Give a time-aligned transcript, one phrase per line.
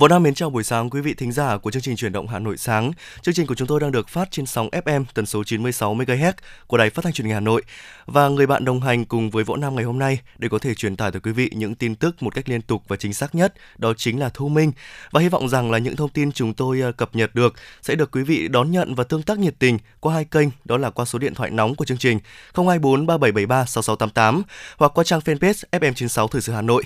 [0.00, 2.28] Võ Nam mến chào buổi sáng quý vị thính giả của chương trình chuyển động
[2.28, 2.92] Hà Nội sáng.
[3.22, 6.32] Chương trình của chúng tôi đang được phát trên sóng FM tần số 96 MHz
[6.66, 7.62] của Đài Phát thanh Truyền hình Hà Nội.
[8.06, 10.74] Và người bạn đồng hành cùng với Võ Nam ngày hôm nay để có thể
[10.74, 13.34] truyền tải tới quý vị những tin tức một cách liên tục và chính xác
[13.34, 14.72] nhất, đó chính là Thu Minh.
[15.10, 17.94] Và hy vọng rằng là những thông tin chúng tôi ờ, cập nhật được sẽ
[17.94, 20.90] được quý vị đón nhận và tương tác nhiệt tình qua hai kênh, đó là
[20.90, 22.18] qua số điện thoại nóng của chương trình
[22.54, 24.42] 024 3773 6688
[24.76, 26.82] hoặc qua trang fanpage FM96 Thời sự Hà Nội.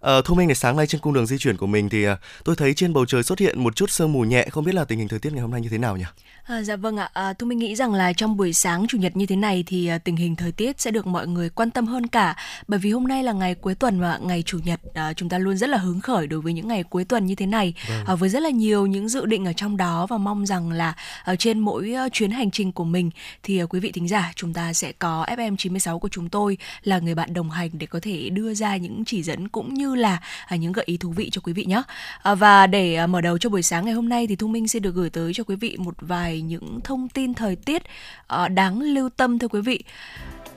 [0.00, 2.16] À, Thu Minh ngày sáng nay trên cung đường di chuyển của mình thì ờ,
[2.44, 4.74] tôi tôi thấy trên bầu trời xuất hiện một chút sương mù nhẹ, không biết
[4.74, 6.04] là tình hình thời tiết ngày hôm nay như thế nào nhỉ?
[6.46, 9.16] À, dạ vâng ạ, à, Thu Minh nghĩ rằng là trong buổi sáng chủ nhật
[9.16, 11.86] như thế này thì à, tình hình thời tiết sẽ được mọi người quan tâm
[11.86, 12.36] hơn cả
[12.68, 15.38] bởi vì hôm nay là ngày cuối tuần và ngày chủ nhật à, chúng ta
[15.38, 18.04] luôn rất là hứng khởi đối với những ngày cuối tuần như thế này vâng.
[18.06, 20.94] à, với rất là nhiều những dự định ở trong đó và mong rằng là
[21.24, 23.10] ở trên mỗi uh, chuyến hành trình của mình
[23.42, 26.58] thì uh, quý vị thính giả chúng ta sẽ có FM 96 của chúng tôi
[26.82, 29.94] là người bạn đồng hành để có thể đưa ra những chỉ dẫn cũng như
[29.94, 30.20] là
[30.54, 31.82] uh, những gợi ý thú vị cho quý vị nhé.
[32.22, 34.68] À, và để à, mở đầu cho buổi sáng ngày hôm nay thì Thu Minh
[34.68, 37.82] sẽ được gửi tới cho quý vị một vài những thông tin thời tiết
[38.26, 39.84] ờ, đáng lưu tâm, thưa quý vị.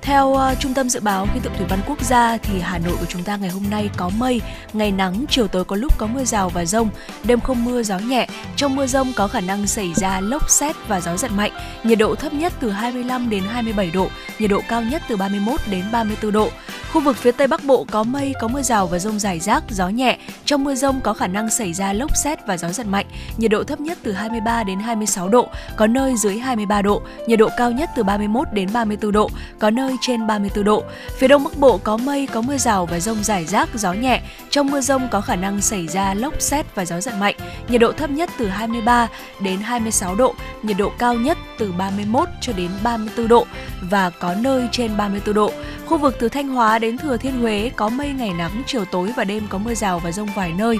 [0.02, 2.96] Theo uh, Trung tâm Dự báo Khí tượng Thủy văn Quốc gia thì Hà Nội
[3.00, 4.42] của chúng ta ngày hôm nay có mây,
[4.74, 6.90] ngày nắng, chiều tối có lúc có mưa rào và rông,
[7.24, 8.28] đêm không mưa gió nhẹ.
[8.56, 11.52] Trong mưa rông có khả năng xảy ra lốc xét và gió giật mạnh.
[11.84, 14.08] Nhiệt độ thấp nhất từ 25 đến 27 độ,
[14.40, 16.50] nhiệt độ cao nhất từ 31 đến 34 độ.
[16.94, 19.64] Khu vực phía Tây Bắc Bộ có mây, có mưa rào và rông rải rác,
[19.70, 20.18] gió nhẹ.
[20.46, 23.06] Trong mưa rông có khả năng xảy ra lốc xét và gió giật mạnh.
[23.38, 27.02] Nhiệt độ thấp nhất từ 23 đến 26 độ, có nơi dưới 23 độ.
[27.28, 30.84] Nhiệt độ cao nhất từ 31 đến 34 độ, có nơi trên 34 độ.
[31.18, 34.22] Phía Đông Bắc Bộ có mây, có mưa rào và rông rải rác, gió nhẹ.
[34.50, 37.36] Trong mưa rông có khả năng xảy ra lốc xét và gió giật mạnh.
[37.68, 39.08] Nhiệt độ thấp nhất từ 23
[39.40, 43.46] đến 26 độ, nhiệt độ cao nhất từ 31 cho đến 34 độ
[43.82, 45.52] và có nơi trên 34 độ.
[45.86, 49.12] Khu vực từ Thanh Hóa đến Thừa Thiên Huế có mây ngày nắng, chiều tối
[49.16, 50.78] và đêm có mưa rào và rông vài nơi.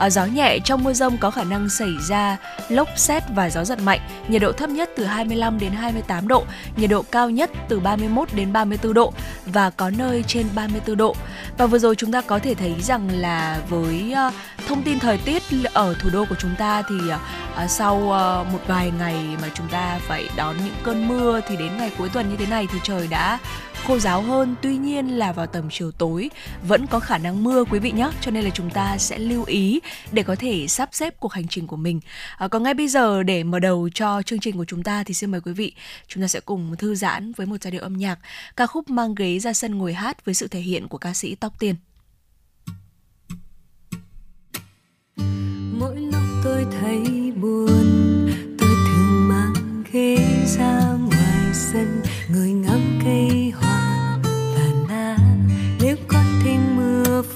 [0.00, 2.36] Ở gió nhẹ trong mưa rông có khả năng xảy ra
[2.68, 4.00] lốc xét và gió giật mạnh.
[4.28, 6.44] Nhiệt độ thấp nhất từ 25 đến 28 độ,
[6.76, 9.12] nhiệt độ cao nhất từ 31 đến 34 độ
[9.46, 11.14] và có nơi trên 34 độ.
[11.58, 14.34] Và vừa rồi chúng ta có thể thấy rằng là với uh,
[14.68, 18.60] thông tin thời tiết ở thủ đô của chúng ta thì uh, sau uh, một
[18.66, 22.30] vài ngày mà chúng ta phải đón những cơn mưa thì đến ngày cuối tuần
[22.30, 23.38] như thế này thì trời đã
[23.86, 26.30] khô ráo hơn tuy nhiên là vào tầm chiều tối
[26.68, 29.44] vẫn có khả năng mưa quý vị nhé cho nên là chúng ta sẽ lưu
[29.44, 29.80] ý
[30.12, 32.00] để có thể sắp xếp cuộc hành trình của mình.
[32.36, 35.14] À, còn ngay bây giờ để mở đầu cho chương trình của chúng ta thì
[35.14, 35.72] xin mời quý vị
[36.06, 38.18] chúng ta sẽ cùng thư giãn với một giai điệu âm nhạc.
[38.56, 41.34] Ca khúc mang ghế ra sân ngồi hát với sự thể hiện của ca sĩ
[41.34, 41.74] tóc tiên
[45.80, 50.16] mỗi lúc tôi thấy buồn tôi thường mang ghế
[50.58, 52.02] ra ngoài sân
[52.32, 53.69] người ngắm cây hoa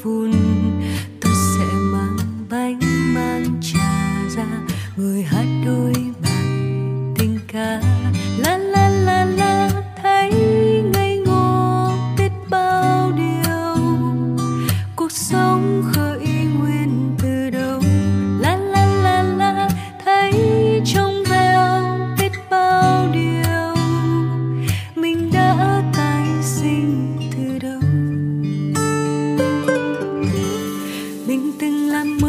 [0.05, 0.33] phun
[1.21, 2.17] tôi sẽ mang
[2.51, 2.94] bánh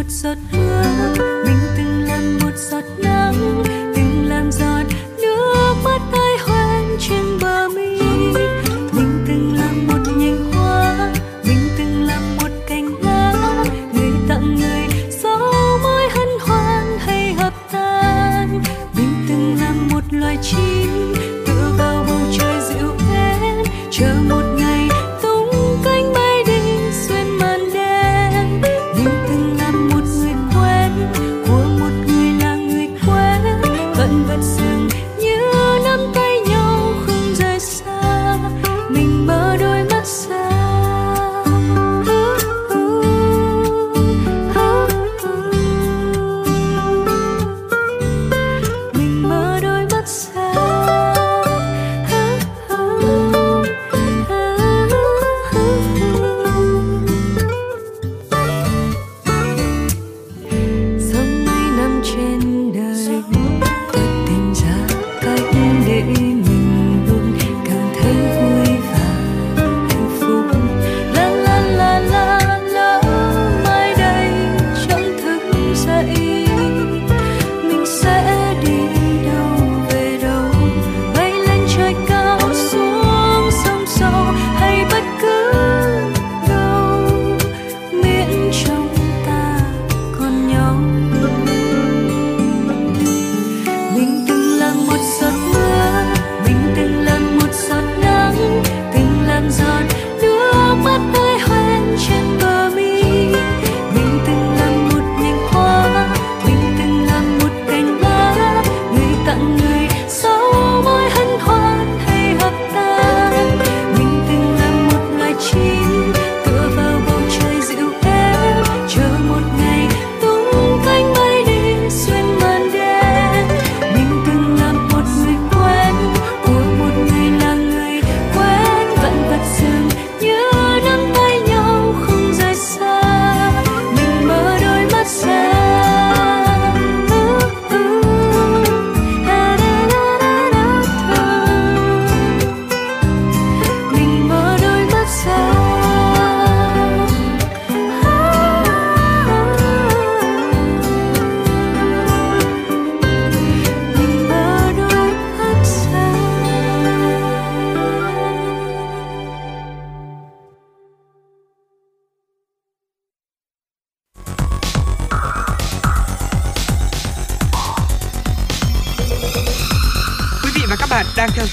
[0.06, 0.84] thật giọt mưa
[1.46, 1.55] mình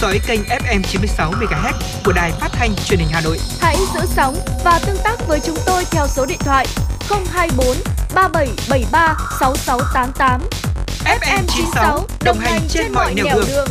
[0.02, 1.72] dõi kênh FM 96 MHz
[2.04, 3.38] của đài phát thanh truyền hình Hà Nội.
[3.60, 4.34] Hãy giữ sóng
[4.64, 6.66] và tương tác với chúng tôi theo số điện thoại
[7.30, 7.66] 024
[8.14, 10.40] 3773 6688.
[11.04, 13.44] FM 96 đồng hành trên mọi nẻo đường.
[13.48, 13.68] đường.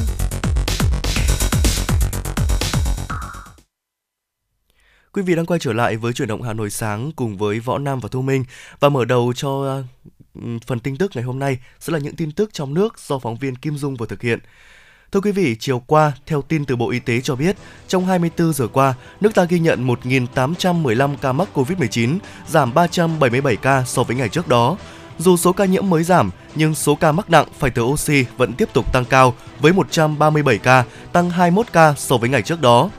[5.14, 7.78] Quý vị đang quay trở lại với chuyển động Hà Nội sáng cùng với Võ
[7.78, 8.44] Nam và Thu Minh
[8.80, 9.84] và mở đầu cho
[10.68, 13.36] phần tin tức ngày hôm nay sẽ là những tin tức trong nước do phóng
[13.36, 14.40] viên Kim Dung vừa thực hiện.
[15.12, 17.56] Thưa quý vị, chiều qua, theo tin từ Bộ Y tế cho biết,
[17.88, 22.18] trong 24 giờ qua, nước ta ghi nhận 1.815 ca mắc COVID-19,
[22.48, 24.78] giảm 377 ca so với ngày trước đó.
[25.18, 28.54] Dù số ca nhiễm mới giảm, nhưng số ca mắc nặng phải thở oxy vẫn
[28.54, 32.90] tiếp tục tăng cao với 137 ca, tăng 21 ca so với ngày trước đó.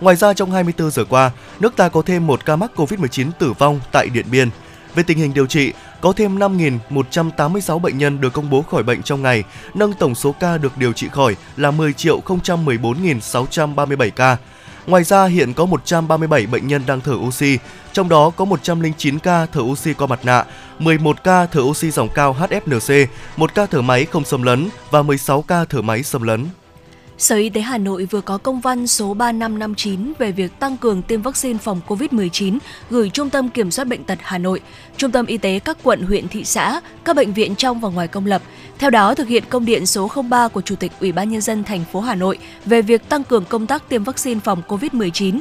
[0.00, 3.52] Ngoài ra, trong 24 giờ qua, nước ta có thêm một ca mắc COVID-19 tử
[3.52, 4.50] vong tại Điện Biên.
[4.94, 9.02] Về tình hình điều trị, có thêm 5.186 bệnh nhân được công bố khỏi bệnh
[9.02, 9.44] trong ngày,
[9.74, 14.36] nâng tổng số ca được điều trị khỏi là 10 014.637 ca.
[14.86, 17.58] Ngoài ra, hiện có 137 bệnh nhân đang thở oxy,
[17.92, 20.44] trong đó có 109 ca thở oxy qua mặt nạ,
[20.78, 23.06] 11 ca thở oxy dòng cao HFNC,
[23.36, 26.46] 1 ca thở máy không xâm lấn và 16 ca thở máy xâm lấn.
[27.18, 31.02] Sở Y tế Hà Nội vừa có công văn số 3559 về việc tăng cường
[31.02, 32.58] tiêm vaccine phòng COVID-19
[32.90, 34.60] gửi Trung tâm Kiểm soát Bệnh tật Hà Nội,
[34.96, 38.08] Trung tâm Y tế các quận, huyện, thị xã, các bệnh viện trong và ngoài
[38.08, 38.42] công lập.
[38.78, 41.64] Theo đó, thực hiện công điện số 03 của Chủ tịch Ủy ban Nhân dân
[41.64, 45.38] thành phố Hà Nội về việc tăng cường công tác tiêm vaccine phòng COVID-19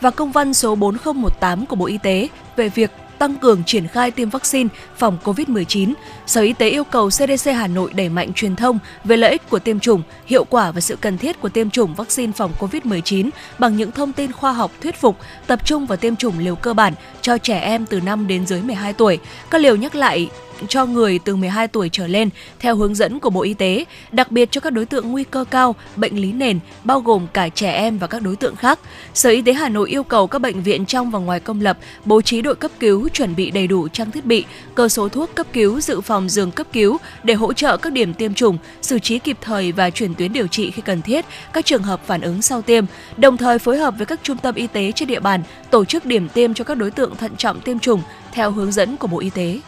[0.00, 4.10] và công văn số 4018 của Bộ Y tế về việc tăng cường triển khai
[4.10, 5.92] tiêm vaccine phòng COVID-19,
[6.26, 9.50] Sở Y tế yêu cầu CDC Hà Nội đẩy mạnh truyền thông về lợi ích
[9.50, 13.30] của tiêm chủng, hiệu quả và sự cần thiết của tiêm chủng vaccine phòng COVID-19
[13.58, 15.16] bằng những thông tin khoa học thuyết phục,
[15.46, 18.62] tập trung vào tiêm chủng liều cơ bản cho trẻ em từ 5 đến dưới
[18.62, 19.18] 12 tuổi.
[19.50, 20.28] Các liều nhắc lại
[20.68, 24.32] cho người từ 12 tuổi trở lên theo hướng dẫn của Bộ Y tế, đặc
[24.32, 27.72] biệt cho các đối tượng nguy cơ cao, bệnh lý nền, bao gồm cả trẻ
[27.72, 28.78] em và các đối tượng khác.
[29.14, 31.78] Sở Y tế Hà Nội yêu cầu các bệnh viện trong và ngoài công lập
[32.04, 35.34] bố trí đội cấp cứu chuẩn bị đầy đủ trang thiết bị, cơ số thuốc
[35.34, 38.98] cấp cứu, dự phòng giường cấp cứu để hỗ trợ các điểm tiêm chủng, xử
[38.98, 42.20] trí kịp thời và chuyển tuyến điều trị khi cần thiết các trường hợp phản
[42.20, 42.84] ứng sau tiêm,
[43.16, 46.04] đồng thời phối hợp với các trung tâm y tế trên địa bàn tổ chức
[46.04, 49.18] điểm tiêm cho các đối tượng thận trọng tiêm chủng theo hướng dẫn của Bộ
[49.18, 49.60] Y tế.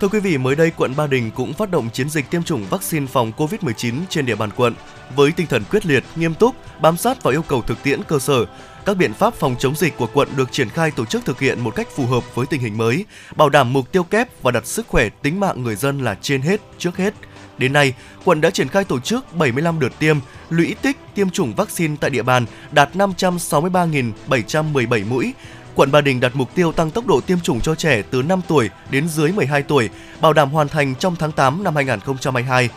[0.00, 2.66] Thưa quý vị, mới đây quận Ba Đình cũng phát động chiến dịch tiêm chủng
[2.70, 4.74] vaccine phòng COVID-19 trên địa bàn quận
[5.16, 8.18] với tinh thần quyết liệt, nghiêm túc, bám sát vào yêu cầu thực tiễn cơ
[8.18, 8.46] sở.
[8.84, 11.60] Các biện pháp phòng chống dịch của quận được triển khai tổ chức thực hiện
[11.60, 13.04] một cách phù hợp với tình hình mới,
[13.36, 16.42] bảo đảm mục tiêu kép và đặt sức khỏe tính mạng người dân là trên
[16.42, 17.14] hết, trước hết.
[17.58, 20.16] Đến nay, quận đã triển khai tổ chức 75 đợt tiêm,
[20.50, 25.32] lũy tích tiêm chủng vaccine tại địa bàn đạt 563.717 mũi,
[25.74, 28.40] quận Ba Đình đặt mục tiêu tăng tốc độ tiêm chủng cho trẻ từ 5
[28.48, 29.88] tuổi đến dưới 12 tuổi,
[30.20, 32.68] bảo đảm hoàn thành trong tháng 8 năm 2022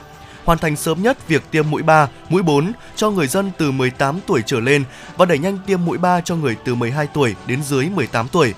[0.46, 4.20] hoàn thành sớm nhất việc tiêm mũi 3, mũi 4 cho người dân từ 18
[4.28, 4.84] tuổi trở lên
[5.18, 8.54] và đẩy nhanh tiêm mũi 3 cho người từ 12 tuổi đến dưới 18 tuổi.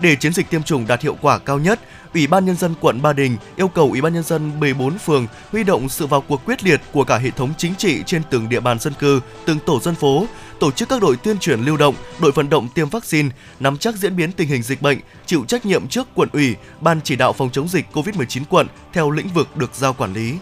[0.00, 1.80] Để chiến dịch tiêm chủng đạt hiệu quả cao nhất,
[2.14, 5.26] Ủy ban nhân dân quận Ba Đình yêu cầu Ủy ban nhân dân 14 phường
[5.52, 8.48] huy động sự vào cuộc quyết liệt của cả hệ thống chính trị trên từng
[8.48, 10.26] địa bàn dân cư, từng tổ dân phố,
[10.60, 13.28] tổ chức các đội tuyên truyền lưu động, đội vận động tiêm vaccine,
[13.60, 17.00] nắm chắc diễn biến tình hình dịch bệnh, chịu trách nhiệm trước quận ủy, ban
[17.04, 20.34] chỉ đạo phòng chống dịch COVID-19 quận theo lĩnh vực được giao quản lý.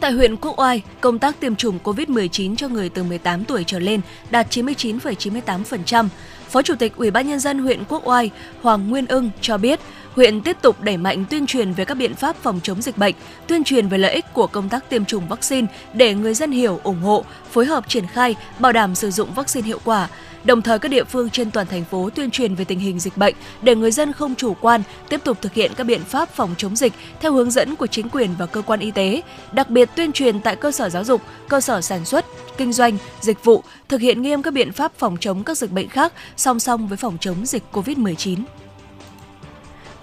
[0.00, 3.78] Tại huyện Quốc Oai, công tác tiêm chủng COVID-19 cho người từ 18 tuổi trở
[3.78, 4.00] lên
[4.30, 6.08] đạt 99,98%.
[6.56, 8.30] Phó Chủ tịch Ủy ban nhân dân huyện Quốc Oai
[8.62, 9.80] Hoàng Nguyên Ưng cho biết,
[10.14, 13.14] huyện tiếp tục đẩy mạnh tuyên truyền về các biện pháp phòng chống dịch bệnh,
[13.46, 16.80] tuyên truyền về lợi ích của công tác tiêm chủng vaccine để người dân hiểu,
[16.82, 20.08] ủng hộ, phối hợp triển khai, bảo đảm sử dụng vaccine hiệu quả.
[20.46, 23.16] Đồng thời các địa phương trên toàn thành phố tuyên truyền về tình hình dịch
[23.16, 26.54] bệnh để người dân không chủ quan, tiếp tục thực hiện các biện pháp phòng
[26.58, 29.22] chống dịch theo hướng dẫn của chính quyền và cơ quan y tế,
[29.52, 32.24] đặc biệt tuyên truyền tại cơ sở giáo dục, cơ sở sản xuất,
[32.56, 35.88] kinh doanh, dịch vụ, thực hiện nghiêm các biện pháp phòng chống các dịch bệnh
[35.88, 38.36] khác song song với phòng chống dịch COVID-19.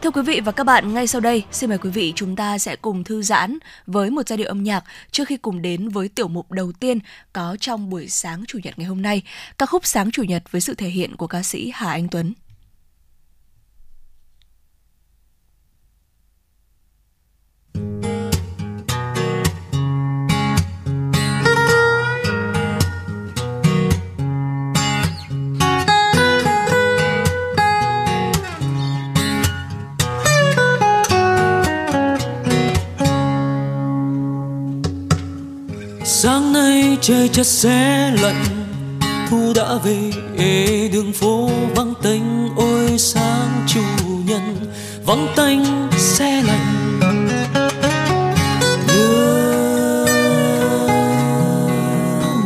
[0.03, 2.57] Thưa quý vị và các bạn, ngay sau đây, xin mời quý vị chúng ta
[2.57, 3.57] sẽ cùng thư giãn
[3.87, 6.99] với một giai điệu âm nhạc trước khi cùng đến với tiểu mục đầu tiên
[7.33, 9.21] có trong buổi sáng Chủ nhật ngày hôm nay,
[9.57, 12.33] ca khúc Sáng Chủ nhật với sự thể hiện của ca sĩ Hà Anh Tuấn.
[36.05, 38.43] sáng nay trời chợt xe lạnh,
[39.29, 43.81] thu đã về, ê, đường phố vắng tênh ôi, sáng chủ
[44.25, 44.73] nhân
[45.05, 45.59] vắng tênh
[45.97, 46.99] xe lạnh.
[48.87, 50.05] Nhớ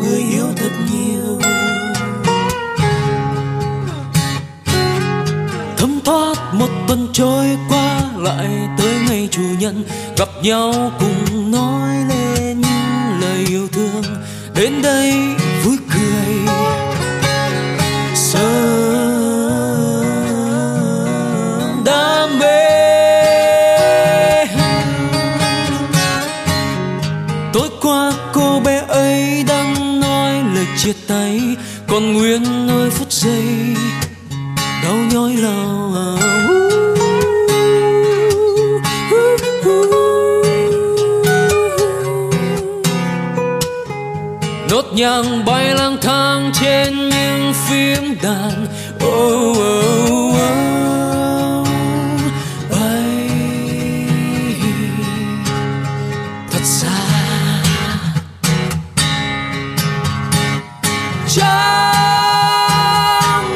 [0.02, 1.40] người yêu thật nhiều.
[5.78, 8.48] Thấm thoát một tuần trôi qua lại
[8.78, 9.84] tới ngày chủ nhân
[10.18, 11.67] gặp nhau cùng nói
[14.58, 15.14] đến đây
[15.64, 16.36] vui cười.
[18.16, 18.44] Sớm
[21.86, 22.66] đam mê.
[27.54, 31.42] Tối qua cô bé ấy đang nói lời chia tay.
[31.88, 32.57] Còn nguyên
[44.98, 48.68] nhàng bay lang thang trên những phím đàn.
[49.06, 51.68] Oh, oh, oh,
[52.72, 53.30] bay
[56.51, 56.88] thật xa.
[61.36, 62.44] Trăng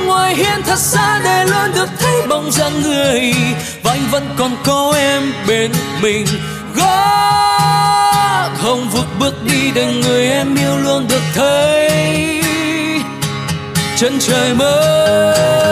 [0.06, 3.34] ngoài hiên thật xa để luôn được thấy bóng dáng người.
[3.84, 5.72] Và anh vẫn còn có em bên
[6.02, 6.26] mình.
[6.76, 7.41] Gót
[8.62, 11.90] không vụt bước đi để người em yêu luôn được thấy.
[13.98, 15.72] Chân trời mới.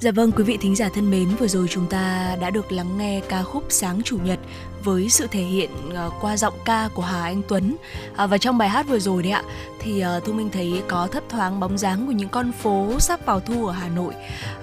[0.00, 2.98] Dạ vâng quý vị thính giả thân mến, vừa rồi chúng ta đã được lắng
[2.98, 4.38] nghe ca khúc Sáng Chủ nhật
[4.84, 7.76] với sự thể hiện ờ, qua giọng ca của Hà Anh Tuấn.
[8.16, 9.42] À, và trong bài hát vừa rồi đấy ạ,
[9.80, 13.26] thì uh, Thu Minh thấy có thấp thoáng bóng dáng của những con phố sắp
[13.26, 14.14] vào thu ở Hà Nội.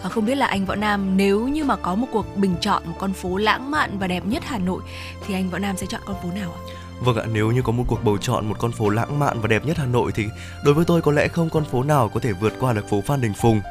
[0.03, 2.83] À, không biết là anh Võ Nam nếu như mà có một cuộc bình chọn
[2.85, 4.81] một con phố lãng mạn và đẹp nhất Hà Nội
[5.27, 6.61] thì anh Võ Nam sẽ chọn con phố nào ạ?
[6.99, 9.47] Vâng ạ, nếu như có một cuộc bầu chọn một con phố lãng mạn và
[9.47, 10.25] đẹp nhất Hà Nội thì
[10.63, 13.01] đối với tôi có lẽ không con phố nào có thể vượt qua được phố
[13.01, 13.61] Phan Đình Phùng.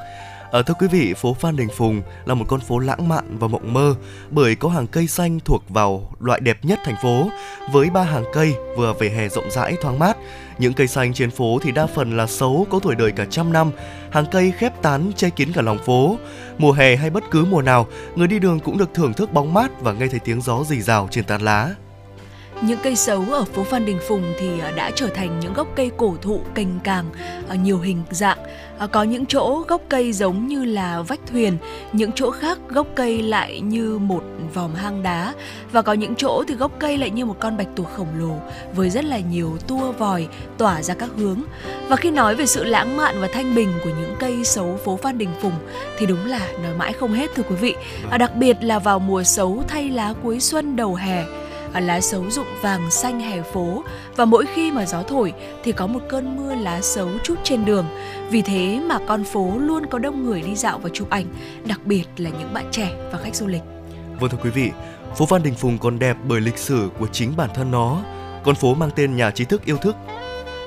[0.50, 3.48] Ở thưa quý vị, phố Phan Đình Phùng là một con phố lãng mạn và
[3.48, 3.94] mộng mơ
[4.30, 7.28] bởi có hàng cây xanh thuộc vào loại đẹp nhất thành phố
[7.72, 10.16] với ba hàng cây vừa về hè rộng rãi thoáng mát.
[10.58, 13.52] Những cây xanh trên phố thì đa phần là xấu có tuổi đời cả trăm
[13.52, 13.70] năm,
[14.10, 16.16] hàng cây khép tán che kín cả lòng phố.
[16.58, 19.54] Mùa hè hay bất cứ mùa nào, người đi đường cũng được thưởng thức bóng
[19.54, 21.74] mát và nghe thấy tiếng gió rì rào trên tán lá.
[22.62, 25.68] những cây xấu ở phố Phan Đình Phùng thì ờ, đã trở thành những gốc
[25.76, 27.04] cây cổ thụ cành càng
[27.48, 28.38] ờ, nhiều hình dạng.
[28.78, 31.56] À, có những chỗ gốc cây giống như là vách thuyền,
[31.92, 34.22] những chỗ khác gốc cây lại như một
[34.54, 35.34] vòm hang đá
[35.72, 38.36] và có những chỗ thì gốc cây lại như một con bạch tuộc khổng lồ
[38.74, 40.28] với rất là nhiều tua vòi
[40.58, 41.42] tỏa ra các hướng.
[41.88, 44.96] Và khi nói về sự lãng mạn và thanh bình của những cây xấu phố
[44.96, 45.58] Phan Đình Phùng
[45.98, 47.74] thì đúng là nói mãi không hết thưa quý vị.
[48.10, 51.24] À, đặc biệt là vào mùa xấu thay lá cuối xuân đầu hè
[51.80, 53.84] lá sấu rụng vàng xanh hè phố
[54.16, 55.32] và mỗi khi mà gió thổi
[55.64, 57.86] thì có một cơn mưa lá sấu chút trên đường.
[58.30, 61.26] Vì thế mà con phố luôn có đông người đi dạo và chụp ảnh,
[61.66, 63.62] đặc biệt là những bạn trẻ và khách du lịch.
[64.20, 64.70] Vâng thưa quý vị,
[65.16, 68.02] phố Phan Đình Phùng còn đẹp bởi lịch sử của chính bản thân nó.
[68.44, 69.96] Con phố mang tên nhà trí thức yêu thức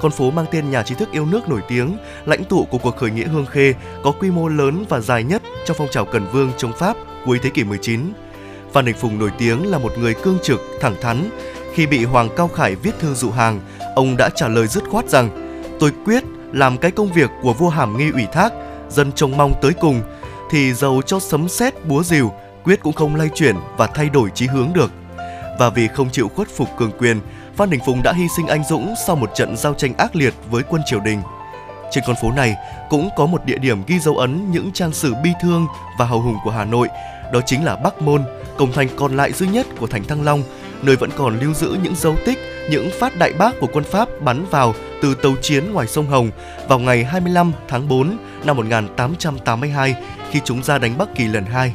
[0.01, 2.97] con phố mang tên nhà trí thức yêu nước nổi tiếng, lãnh tụ của cuộc
[2.97, 6.25] khởi nghĩa Hương Khê, có quy mô lớn và dài nhất trong phong trào Cần
[6.31, 8.13] Vương chống Pháp cuối thế kỷ 19.
[8.77, 11.29] Phan Đình Phùng nổi tiếng là một người cương trực, thẳng thắn.
[11.73, 13.61] Khi bị Hoàng Cao Khải viết thư dụ hàng,
[13.95, 15.29] ông đã trả lời dứt khoát rằng
[15.79, 18.53] tôi quyết làm cái công việc của vua Hàm Nghi ủy thác,
[18.89, 20.01] dân trông mong tới cùng,
[20.51, 22.31] thì dầu cho sấm sét búa rìu,
[22.63, 24.91] quyết cũng không lay chuyển và thay đổi chí hướng được.
[25.59, 27.19] Và vì không chịu khuất phục cường quyền,
[27.55, 30.33] Phan Đình Phùng đã hy sinh anh dũng sau một trận giao tranh ác liệt
[30.51, 31.21] với quân triều đình.
[31.91, 32.55] Trên con phố này
[32.89, 35.67] cũng có một địa điểm ghi dấu ấn những trang sử bi thương
[35.99, 36.87] và hào hùng của Hà Nội,
[37.33, 38.23] đó chính là Bắc Môn,
[38.57, 40.43] cổng thành còn lại duy nhất của thành Thăng Long,
[40.81, 42.39] nơi vẫn còn lưu giữ những dấu tích,
[42.69, 46.31] những phát đại bác của quân Pháp bắn vào từ tàu chiến ngoài sông Hồng
[46.69, 49.95] vào ngày 25 tháng 4 năm 1882
[50.31, 51.73] khi chúng ra đánh Bắc Kỳ lần hai.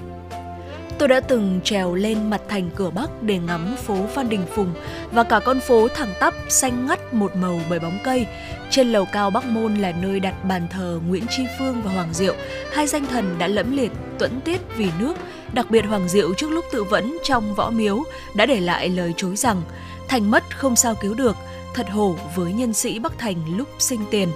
[0.98, 4.74] Tôi đã từng trèo lên mặt thành cửa Bắc để ngắm phố Phan Đình Phùng
[5.12, 8.26] và cả con phố thẳng tắp xanh ngắt một màu bởi bóng cây.
[8.70, 12.14] Trên lầu cao Bắc Môn là nơi đặt bàn thờ Nguyễn Tri Phương và Hoàng
[12.14, 12.34] Diệu,
[12.72, 15.14] hai danh thần đã lẫm liệt tuẫn tiết vì nước.
[15.52, 18.02] Đặc biệt Hoàng Diệu trước lúc tự vẫn trong võ miếu
[18.34, 19.62] đã để lại lời chối rằng
[20.08, 21.36] thành mất không sao cứu được,
[21.74, 24.28] thật hổ với nhân sĩ Bắc Thành lúc sinh tiền.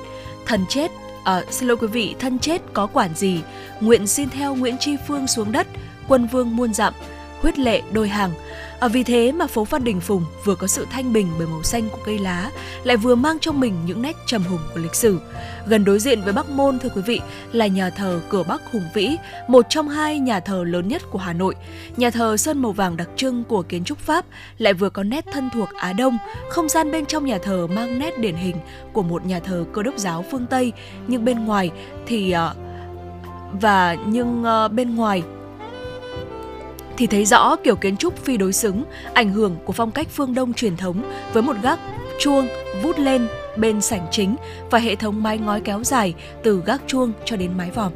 [0.46, 0.90] Thần chết
[1.26, 3.40] À, xin lỗi quý vị, thân chết có quản gì?
[3.80, 5.66] Nguyện xin theo Nguyễn Tri Phương xuống đất,
[6.08, 6.94] quân vương muôn dặm,
[7.40, 8.30] huyết lệ đôi hàng.
[8.80, 11.62] À, vì thế mà phố Phan Đình Phùng vừa có sự thanh bình bởi màu
[11.62, 12.50] xanh của cây lá,
[12.84, 15.20] lại vừa mang trong mình những nét trầm hùng của lịch sử.
[15.66, 17.20] Gần đối diện với Bắc Môn thưa quý vị
[17.52, 19.16] là nhà thờ Cửa Bắc Hùng Vĩ,
[19.48, 21.54] một trong hai nhà thờ lớn nhất của Hà Nội.
[21.96, 24.24] Nhà thờ sơn màu vàng đặc trưng của kiến trúc Pháp
[24.58, 26.18] lại vừa có nét thân thuộc Á Đông,
[26.50, 28.56] không gian bên trong nhà thờ mang nét điển hình
[28.92, 30.72] của một nhà thờ cơ đốc giáo phương Tây,
[31.06, 31.70] nhưng bên ngoài
[32.06, 32.54] thì à,
[33.60, 35.22] và nhưng à, bên ngoài
[36.96, 40.34] thì thấy rõ kiểu kiến trúc phi đối xứng, ảnh hưởng của phong cách phương
[40.34, 41.78] Đông truyền thống với một gác
[42.18, 42.48] chuông
[42.82, 44.36] vút lên bên sảnh chính
[44.70, 47.92] và hệ thống mái ngói kéo dài từ gác chuông cho đến mái vòm.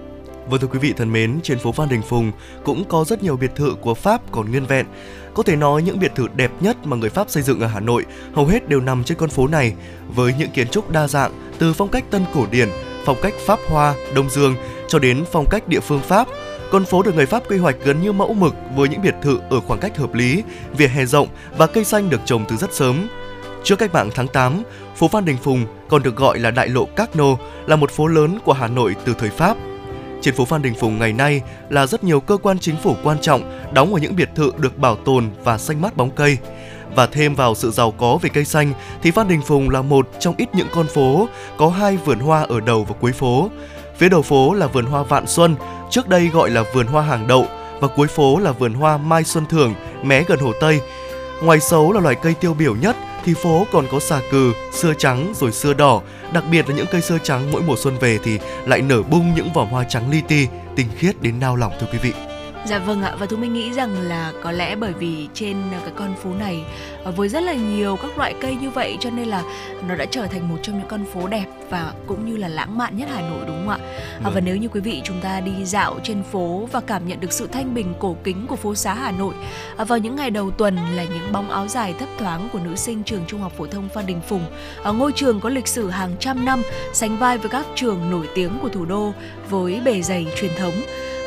[0.50, 2.32] Vâng thưa quý vị thân mến, trên phố Phan Đình Phùng
[2.64, 4.86] cũng có rất nhiều biệt thự của Pháp còn nguyên vẹn.
[5.34, 7.80] Có thể nói những biệt thự đẹp nhất mà người Pháp xây dựng ở Hà
[7.80, 9.74] Nội hầu hết đều nằm trên con phố này
[10.14, 12.68] với những kiến trúc đa dạng từ phong cách tân cổ điển,
[13.04, 14.54] phong cách Pháp Hoa, Đông Dương
[14.88, 16.28] cho đến phong cách địa phương Pháp–
[16.70, 19.38] con phố được người Pháp quy hoạch gần như mẫu mực với những biệt thự
[19.50, 20.42] ở khoảng cách hợp lý,
[20.76, 23.08] vỉa hè rộng và cây xanh được trồng từ rất sớm.
[23.64, 24.62] Trước cách mạng tháng 8,
[24.96, 28.06] phố Phan Đình Phùng còn được gọi là đại lộ Các Nô là một phố
[28.06, 29.56] lớn của Hà Nội từ thời Pháp.
[30.20, 33.18] Trên phố Phan Đình Phùng ngày nay là rất nhiều cơ quan chính phủ quan
[33.20, 36.38] trọng đóng ở những biệt thự được bảo tồn và xanh mát bóng cây.
[36.94, 40.08] Và thêm vào sự giàu có về cây xanh thì Phan Đình Phùng là một
[40.18, 43.48] trong ít những con phố có hai vườn hoa ở đầu và cuối phố.
[43.98, 45.54] Phía đầu phố là vườn hoa Vạn Xuân,
[45.90, 47.46] trước đây gọi là vườn hoa hàng đậu
[47.80, 50.80] và cuối phố là vườn hoa Mai Xuân Thường, mé gần Hồ Tây.
[51.42, 54.92] Ngoài sấu là loài cây tiêu biểu nhất thì phố còn có xà cừ, xưa
[54.98, 56.00] trắng rồi xưa đỏ,
[56.32, 59.34] đặc biệt là những cây xưa trắng mỗi mùa xuân về thì lại nở bung
[59.34, 62.29] những vòm hoa trắng li ti, tinh khiết đến nao lòng thưa quý vị.
[62.66, 65.92] Dạ vâng ạ và thu minh nghĩ rằng là có lẽ bởi vì trên cái
[65.96, 66.64] con phố này
[67.04, 69.42] ờ, với rất là nhiều các loại cây như vậy cho nên là
[69.88, 72.78] nó đã trở thành một trong những con phố đẹp và cũng như là lãng
[72.78, 73.78] mạn nhất Hà Nội đúng không ạ?
[74.22, 74.34] Vâng.
[74.34, 77.32] Và nếu như quý vị chúng ta đi dạo trên phố và cảm nhận được
[77.32, 79.34] sự thanh bình cổ kính của phố xá Hà Nội
[79.76, 83.04] vào những ngày đầu tuần là những bóng áo dài thấp thoáng của nữ sinh
[83.04, 84.44] trường Trung học phổ thông Phan Đình Phùng.
[84.82, 88.28] Ở ngôi trường có lịch sử hàng trăm năm sánh vai với các trường nổi
[88.34, 89.12] tiếng của thủ đô
[89.50, 90.74] với bề dày truyền thống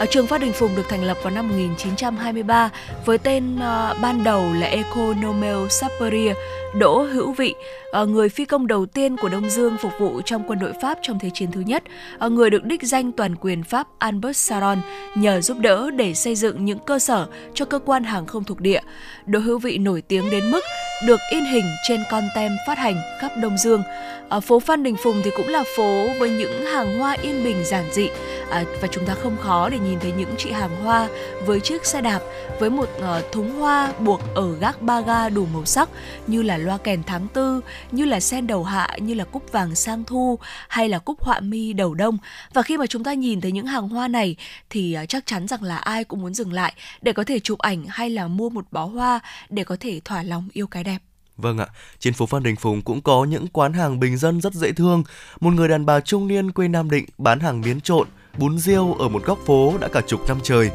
[0.05, 2.69] trường Phát Đình Phùng được thành lập vào năm 1923
[3.05, 3.61] với tên uh,
[4.01, 6.33] ban đầu là Economel Sapperia,
[6.79, 7.55] Đỗ Hữu Vị,
[8.01, 10.97] uh, người phi công đầu tiên của Đông Dương phục vụ trong quân đội Pháp
[11.01, 11.83] trong Thế chiến thứ nhất,
[12.25, 14.77] uh, người được đích danh toàn quyền Pháp Albert Saron
[15.15, 18.61] nhờ giúp đỡ để xây dựng những cơ sở cho cơ quan hàng không thuộc
[18.61, 18.81] địa.
[19.25, 20.61] Đỗ Hữu Vị nổi tiếng đến mức
[21.05, 23.83] được in hình trên con tem phát hành khắp Đông Dương.
[24.29, 27.63] Ở phố Phan Đình Phùng thì cũng là phố với những hàng hoa yên bình
[27.65, 28.09] giản dị,
[28.49, 31.07] à, và chúng ta không khó để nhìn thấy những chị hàng hoa
[31.45, 32.19] với chiếc xe đạp
[32.59, 35.89] với một uh, thúng hoa buộc ở gác ba ga đủ màu sắc
[36.27, 39.75] như là loa kèn tháng tư, như là sen đầu hạ, như là cúc vàng
[39.75, 42.17] sang thu hay là cúc họa mi đầu đông.
[42.53, 44.35] Và khi mà chúng ta nhìn thấy những hàng hoa này
[44.69, 47.59] thì uh, chắc chắn rằng là ai cũng muốn dừng lại để có thể chụp
[47.59, 50.99] ảnh hay là mua một bó hoa để có thể thỏa lòng yêu cái đẹp.
[51.37, 51.67] Vâng ạ,
[51.99, 55.03] trên phố Phan Đình Phùng cũng có những quán hàng bình dân rất dễ thương.
[55.39, 58.93] Một người đàn bà trung niên quê Nam Định bán hàng miến trộn, bún riêu
[58.93, 60.71] ở một góc phố đã cả chục năm trời.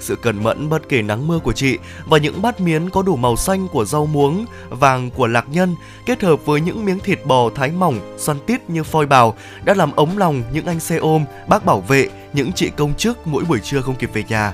[0.00, 3.16] Sự cẩn mẫn bất kể nắng mưa của chị và những bát miến có đủ
[3.16, 5.74] màu xanh của rau muống, vàng của lạc nhân
[6.06, 9.74] kết hợp với những miếng thịt bò thái mỏng, xoăn tít như phoi bào đã
[9.74, 13.44] làm ống lòng những anh xe ôm, bác bảo vệ, những chị công chức mỗi
[13.44, 14.52] buổi trưa không kịp về nhà.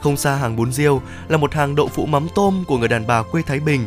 [0.00, 3.06] Không xa hàng bún riêu là một hàng đậu phụ mắm tôm của người đàn
[3.06, 3.86] bà quê Thái Bình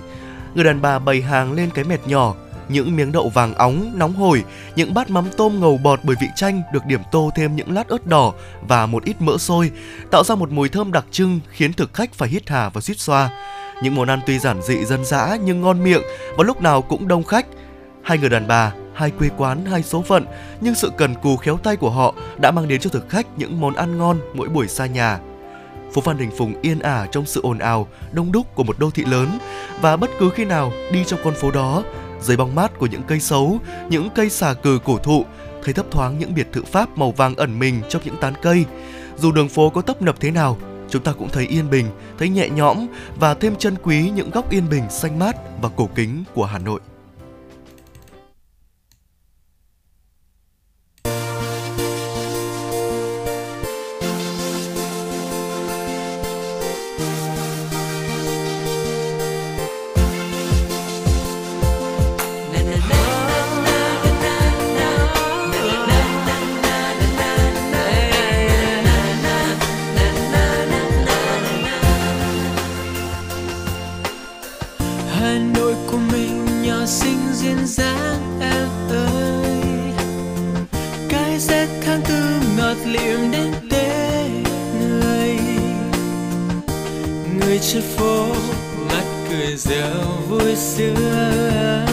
[0.56, 2.36] người đàn bà bày hàng lên cái mệt nhỏ
[2.70, 4.44] những miếng đậu vàng óng nóng hổi,
[4.76, 7.88] những bát mắm tôm ngầu bọt bởi vị chanh được điểm tô thêm những lát
[7.88, 9.72] ớt đỏ và một ít mỡ sôi,
[10.12, 13.00] tạo ra một mùi thơm đặc trưng khiến thực khách phải hít hà và suýt
[13.00, 13.30] xoa.
[13.84, 16.02] Những món ăn tuy giản dị dân dã nhưng ngon miệng
[16.38, 17.46] và lúc nào cũng đông khách.
[18.04, 20.26] Hai người đàn bà, hai quê quán, hai số phận,
[20.62, 23.62] nhưng sự cần cù khéo tay của họ đã mang đến cho thực khách những
[23.62, 25.20] món ăn ngon mỗi buổi xa nhà
[25.94, 28.90] phố Phan Đình Phùng yên ả trong sự ồn ào, đông đúc của một đô
[28.92, 29.40] thị lớn
[29.82, 31.84] và bất cứ khi nào đi trong con phố đó,
[32.22, 35.26] dưới bóng mát của những cây xấu, những cây xà cừ cổ thụ,
[35.64, 38.66] thấy thấp thoáng những biệt thự Pháp màu vàng ẩn mình trong những tán cây.
[39.18, 40.58] Dù đường phố có tấp nập thế nào,
[40.90, 41.86] chúng ta cũng thấy yên bình,
[42.18, 42.88] thấy nhẹ nhõm
[43.20, 46.60] và thêm chân quý những góc yên bình xanh mát và cổ kính của Hà
[46.60, 46.80] Nội.
[90.30, 91.86] vui xưa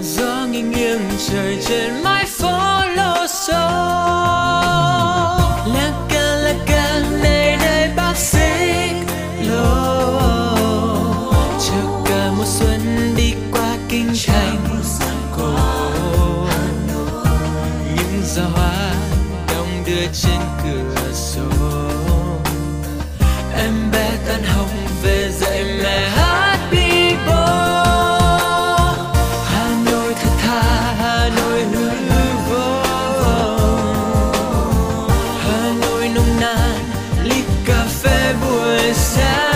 [0.00, 2.17] gió nghiêng nghiêng trời trên mái
[37.28, 39.47] Λίπη καφέ, πω.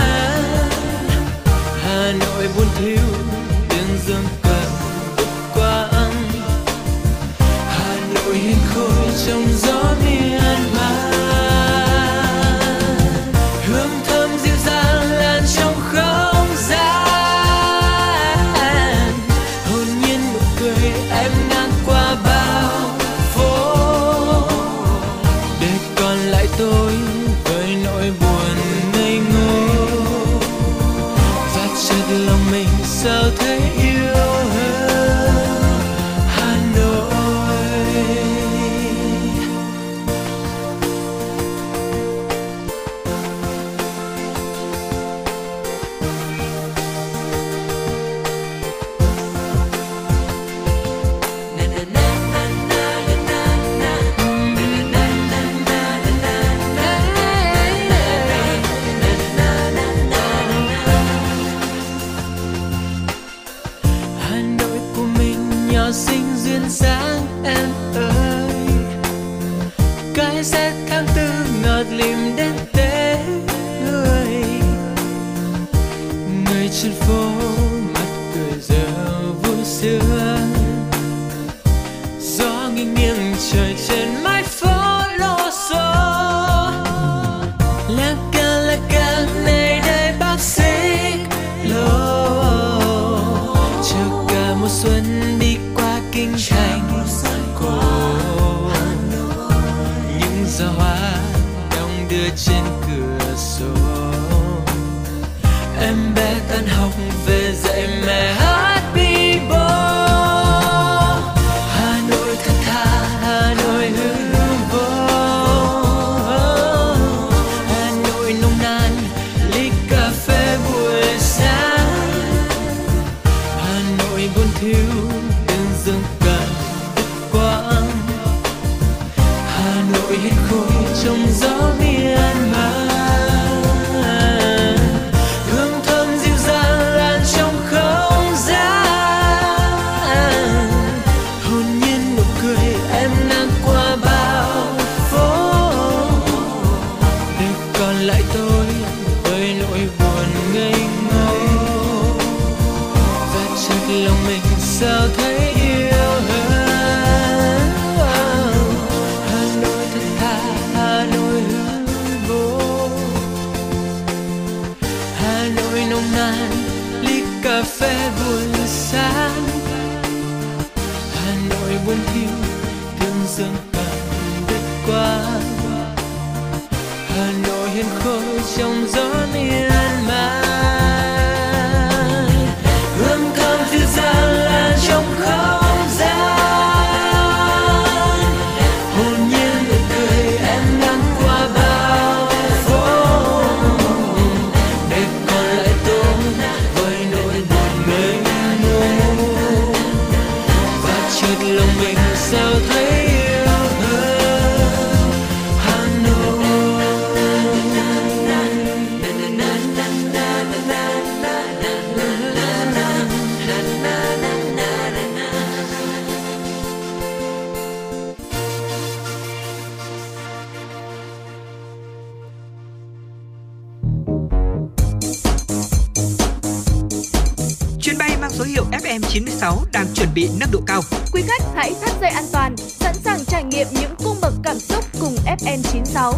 [228.93, 230.81] FM96 đang chuẩn bị nâng độ cao.
[231.13, 234.59] Quý khách hãy thắt dây an toàn, sẵn sàng trải nghiệm những cung bậc cảm
[234.59, 236.13] xúc cùng FN96.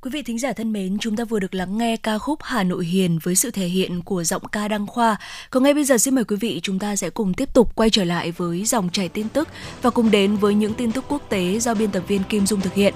[0.00, 2.62] Quý vị thính giả thân mến, chúng ta vừa được lắng nghe ca khúc Hà
[2.62, 5.16] Nội Hiền với sự thể hiện của giọng ca Đăng Khoa.
[5.50, 7.90] Còn ngay bây giờ xin mời quý vị chúng ta sẽ cùng tiếp tục quay
[7.90, 9.48] trở lại với dòng chảy tin tức
[9.82, 12.60] và cùng đến với những tin tức quốc tế do biên tập viên Kim Dung
[12.60, 12.94] thực hiện.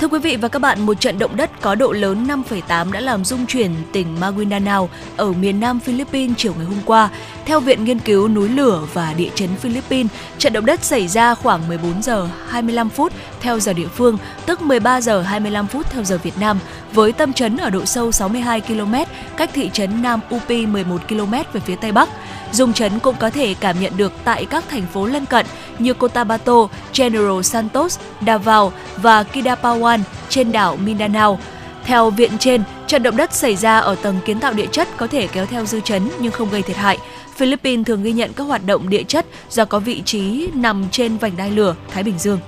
[0.00, 3.00] Thưa quý vị và các bạn, một trận động đất có độ lớn 5,8 đã
[3.00, 7.10] làm rung chuyển tỉnh Maguindanao ở miền nam Philippines chiều ngày hôm qua.
[7.46, 11.34] Theo Viện Nghiên cứu Núi lửa và Địa chấn Philippines, trận động đất xảy ra
[11.34, 16.04] khoảng 14 giờ 25 phút theo giờ địa phương, tức 13 giờ 25 phút theo
[16.04, 16.58] giờ Việt Nam,
[16.92, 18.94] với tâm chấn ở độ sâu 62 km,
[19.36, 22.08] cách thị trấn Nam Upi 11 km về phía tây bắc.
[22.52, 25.46] Dung chấn cũng có thể cảm nhận được tại các thành phố lân cận
[25.78, 31.38] như Cotabato, General Santos, Davao và Kidapawan trên đảo Mindanao.
[31.84, 35.06] Theo viện trên, trận động đất xảy ra ở tầng kiến tạo địa chất có
[35.06, 36.98] thể kéo theo dư chấn nhưng không gây thiệt hại.
[37.36, 41.16] Philippines thường ghi nhận các hoạt động địa chất do có vị trí nằm trên
[41.16, 42.38] vành đai lửa Thái Bình Dương.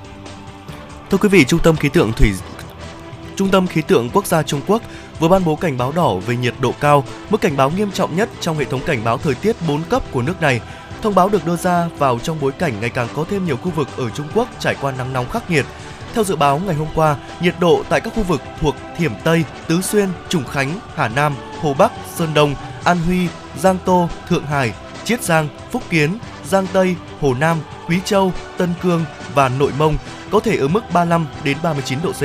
[1.11, 2.33] Thưa quý vị, Trung tâm khí tượng thủy
[3.37, 4.83] Trung tâm khí tượng quốc gia Trung Quốc
[5.21, 8.17] vừa ban bố cảnh báo đỏ về nhiệt độ cao, mức cảnh báo nghiêm trọng
[8.17, 10.61] nhất trong hệ thống cảnh báo thời tiết 4 cấp của nước này.
[11.03, 13.71] Thông báo được đưa ra vào trong bối cảnh ngày càng có thêm nhiều khu
[13.71, 15.65] vực ở Trung Quốc trải qua nắng nóng khắc nghiệt.
[16.15, 19.45] Theo dự báo ngày hôm qua, nhiệt độ tại các khu vực thuộc Thiểm Tây,
[19.67, 22.55] Tứ Xuyên, Trùng Khánh, Hà Nam, Hồ Bắc, Sơn Đông,
[22.87, 27.99] An Huy, Giang Tô, Thượng Hải, Chiết Giang, Phúc Kiến, Giang Tây, Hồ Nam, Quý
[28.05, 29.97] Châu, Tân Cương và Nội Mông
[30.31, 32.23] có thể ở mức 35 đến 39 độ C.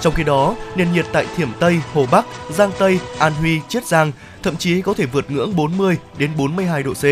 [0.00, 3.86] Trong khi đó, nền nhiệt tại Thiểm Tây, Hồ Bắc, Giang Tây, An Huy, Chiết
[3.86, 4.12] Giang
[4.42, 7.04] thậm chí có thể vượt ngưỡng 40 đến 42 độ C.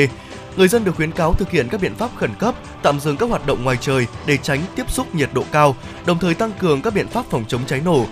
[0.56, 3.30] Người dân được khuyến cáo thực hiện các biện pháp khẩn cấp, tạm dừng các
[3.30, 5.76] hoạt động ngoài trời để tránh tiếp xúc nhiệt độ cao,
[6.06, 8.06] đồng thời tăng cường các biện pháp phòng chống cháy nổ.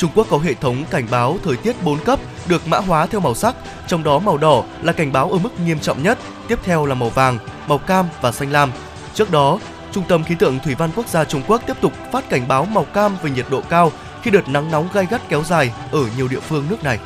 [0.00, 3.20] Trung Quốc có hệ thống cảnh báo thời tiết 4 cấp được mã hóa theo
[3.20, 6.58] màu sắc, trong đó màu đỏ là cảnh báo ở mức nghiêm trọng nhất, tiếp
[6.64, 8.72] theo là màu vàng, màu cam và xanh lam.
[9.14, 9.58] Trước đó,
[9.92, 12.64] Trung tâm Khí tượng Thủy văn Quốc gia Trung Quốc tiếp tục phát cảnh báo
[12.64, 16.00] màu cam về nhiệt độ cao khi đợt nắng nóng gai gắt kéo dài ở
[16.16, 16.98] nhiều địa phương nước này.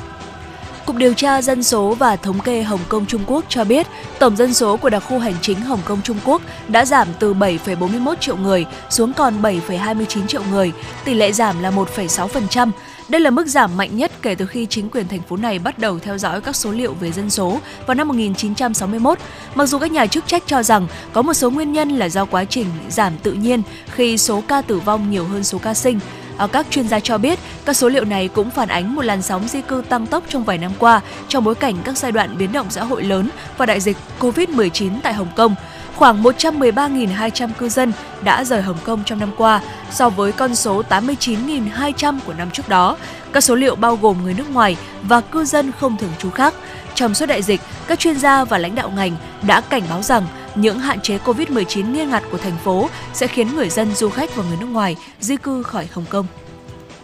[0.86, 3.86] Cục điều tra dân số và thống kê Hồng Kông Trung Quốc cho biết,
[4.18, 7.34] tổng dân số của đặc khu hành chính Hồng Kông Trung Quốc đã giảm từ
[7.34, 10.72] 7,41 triệu người xuống còn 7,29 triệu người,
[11.04, 12.70] tỷ lệ giảm là 1,6%.
[13.08, 15.78] Đây là mức giảm mạnh nhất kể từ khi chính quyền thành phố này bắt
[15.78, 19.18] đầu theo dõi các số liệu về dân số vào năm 1961.
[19.54, 22.24] Mặc dù các nhà chức trách cho rằng có một số nguyên nhân là do
[22.24, 26.00] quá trình giảm tự nhiên khi số ca tử vong nhiều hơn số ca sinh,
[26.36, 29.22] Ờ, các chuyên gia cho biết, các số liệu này cũng phản ánh một làn
[29.22, 32.38] sóng di cư tăng tốc trong vài năm qua trong bối cảnh các giai đoạn
[32.38, 35.54] biến động xã hội lớn và đại dịch COVID-19 tại Hồng Kông.
[35.96, 37.92] Khoảng 113.200 cư dân
[38.22, 42.68] đã rời Hồng Kông trong năm qua so với con số 89.200 của năm trước
[42.68, 42.96] đó.
[43.32, 46.54] Các số liệu bao gồm người nước ngoài và cư dân không thường trú khác.
[46.94, 50.26] Trong suốt đại dịch, các chuyên gia và lãnh đạo ngành đã cảnh báo rằng
[50.54, 54.37] những hạn chế COVID-19 nghiêm ngặt của thành phố sẽ khiến người dân, du khách
[54.37, 56.26] và người nước ngoài di cư khỏi Hồng Kông.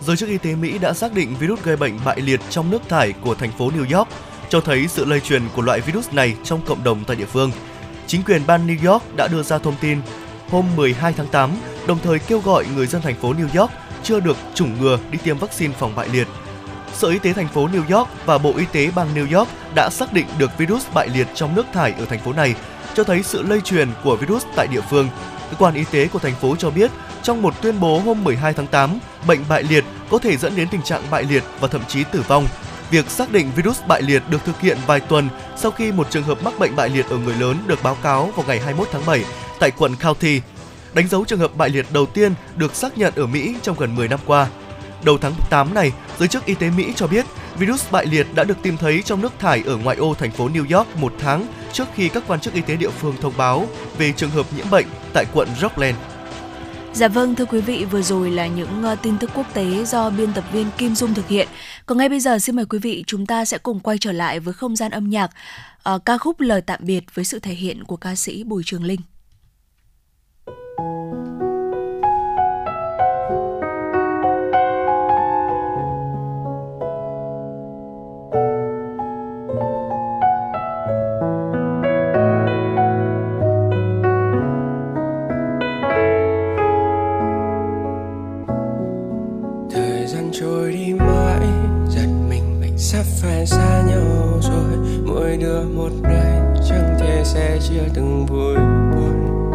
[0.01, 2.89] Giới chức y tế Mỹ đã xác định virus gây bệnh bại liệt trong nước
[2.89, 4.09] thải của thành phố New York,
[4.49, 7.53] cho thấy sự lây truyền của loại virus này trong cộng đồng tại địa phương.
[8.07, 9.99] Chính quyền bang New York đã đưa ra thông tin
[10.51, 11.51] hôm 12 tháng 8,
[11.87, 13.73] đồng thời kêu gọi người dân thành phố New York
[14.03, 16.27] chưa được chủng ngừa đi tiêm vaccine phòng bại liệt.
[16.95, 19.91] Sở Y tế thành phố New York và Bộ Y tế bang New York đã
[19.93, 22.55] xác định được virus bại liệt trong nước thải ở thành phố này,
[22.95, 25.09] cho thấy sự lây truyền của virus tại địa phương.
[25.51, 26.91] Cơ quan y tế của thành phố cho biết
[27.23, 30.69] trong một tuyên bố hôm 12 tháng 8, bệnh bại liệt có thể dẫn đến
[30.71, 32.47] tình trạng bại liệt và thậm chí tử vong.
[32.91, 36.23] Việc xác định virus bại liệt được thực hiện vài tuần sau khi một trường
[36.23, 39.07] hợp mắc bệnh bại liệt ở người lớn được báo cáo vào ngày 21 tháng
[39.07, 39.25] 7
[39.59, 40.41] tại quận County,
[40.95, 43.97] đánh dấu trường hợp bại liệt đầu tiên được xác nhận ở Mỹ trong gần
[43.97, 44.49] 10 năm qua.
[45.05, 47.27] Đầu tháng 8 này, giới chức y tế Mỹ cho biết
[47.59, 50.49] Virus bại liệt đã được tìm thấy trong nước thải ở ngoại ô thành phố
[50.49, 53.67] New York một tháng trước khi các quan chức y tế địa phương thông báo
[53.99, 55.97] về trường hợp nhiễm bệnh tại quận Rockland.
[56.93, 60.11] Dạ vâng thưa quý vị, vừa rồi là những ờ, tin tức quốc tế do
[60.11, 61.49] biên tập viên Kim Dung thực hiện.
[61.87, 64.41] Còn ngay bây giờ xin mời quý vị chúng ta sẽ cùng quay trở lại
[64.41, 65.31] với không gian âm nhạc
[65.95, 68.85] uh, ca khúc lời tạm biệt với sự thể hiện của ca sĩ Bùi Trường
[68.85, 69.01] Linh.
[95.31, 98.55] Đôi đưa một nơi chẳng thể sẽ chia từng vui
[98.95, 99.51] buồn.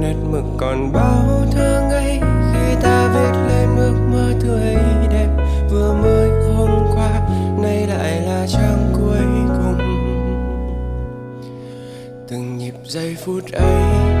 [0.00, 2.20] Nét mực còn bao thơ ngây,
[2.52, 4.74] khi ta viết lên ước mơ tươi
[5.10, 5.28] đẹp.
[5.70, 7.28] Vừa mới hôm qua,
[7.62, 9.78] nay lại là trang cuối cùng.
[12.28, 14.15] Từng nhịp giây phút ấy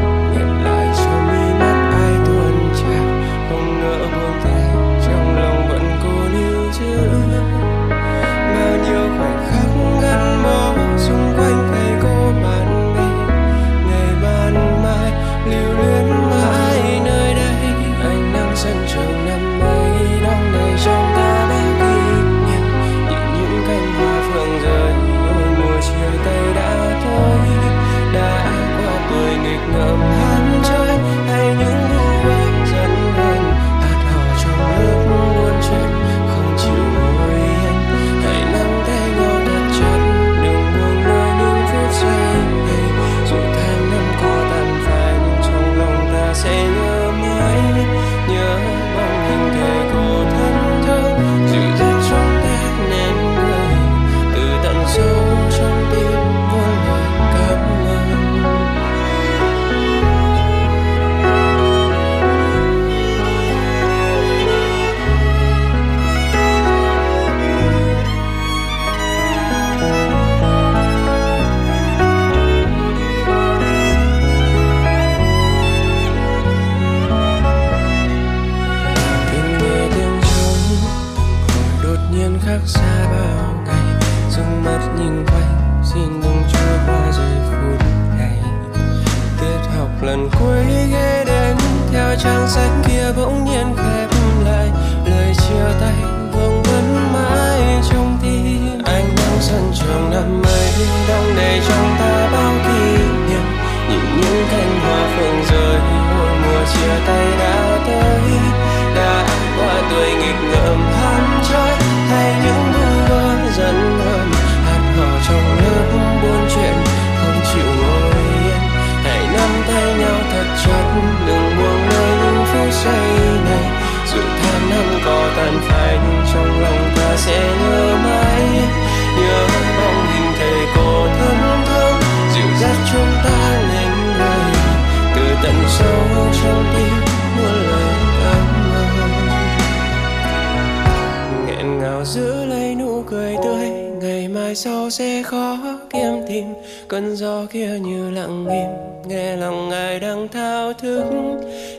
[142.06, 143.70] giữ lấy nụ cười tươi.
[144.00, 145.58] Ngày mai sau sẽ khó
[145.90, 146.44] kiếm tìm.
[146.88, 148.66] Cơn gió kia như lặng im.
[149.08, 151.04] Nghe lòng ngài đang thao thức.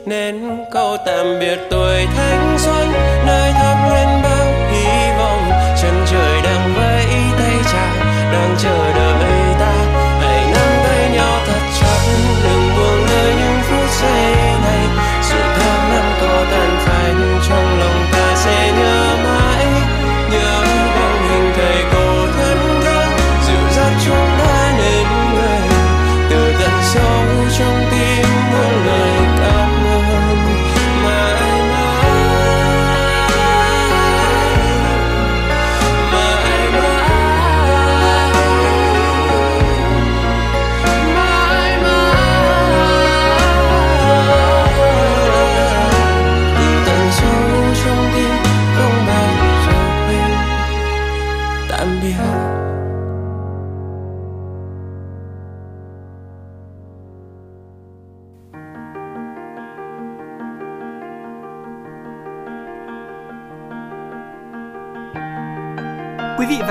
[0.06, 2.88] Nên câu tạm biệt tuổi thanh xuân.
[3.26, 5.50] Nơi thắp lên bao hy vọng.
[5.82, 7.06] Chân trời đang vẫy
[7.38, 7.94] tay chào
[8.32, 9.74] đang chờ đợi ta.
[10.20, 11.98] Hãy nắm tay nhau thật chặt.
[12.44, 14.57] Đừng buông lơi những phút giây.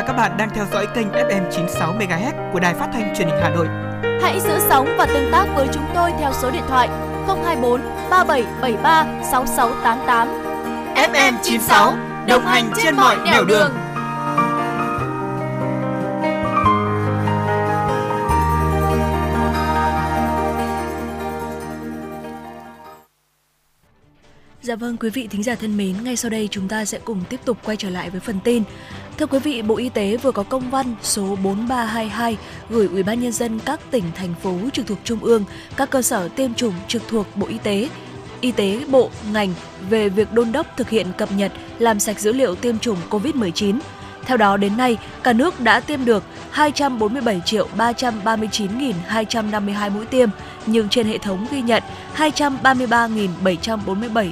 [0.08, 3.38] các bạn đang theo dõi kênh FM 96 MHz của đài phát thanh truyền hình
[3.42, 3.68] Hà Nội.
[4.22, 6.88] Hãy giữ sóng và tương tác với chúng tôi theo số điện thoại
[7.28, 10.28] 024 3773 6688.
[10.96, 11.94] FM 96
[12.28, 13.72] đồng hành trên mọi nẻo đường.
[24.62, 27.24] Dạ vâng quý vị thính giả thân mến, ngay sau đây chúng ta sẽ cùng
[27.30, 28.64] tiếp tục quay trở lại với phần tin.
[29.18, 32.38] Thưa quý vị, Bộ Y tế vừa có công văn số 4322
[32.70, 35.44] gửi Ủy ban nhân dân các tỉnh thành phố trực thuộc trung ương,
[35.76, 37.90] các cơ sở tiêm chủng trực thuộc Bộ Y tế,
[38.42, 39.54] Y tế bộ ngành
[39.90, 43.80] về việc đôn đốc thực hiện cập nhật làm sạch dữ liệu tiêm chủng COVID-19.
[44.26, 50.30] Theo đó đến nay, cả nước đã tiêm được 247 triệu 339.252 mũi tiêm,
[50.66, 51.84] nhưng trên hệ thống ghi nhận
[52.16, 54.30] 233.747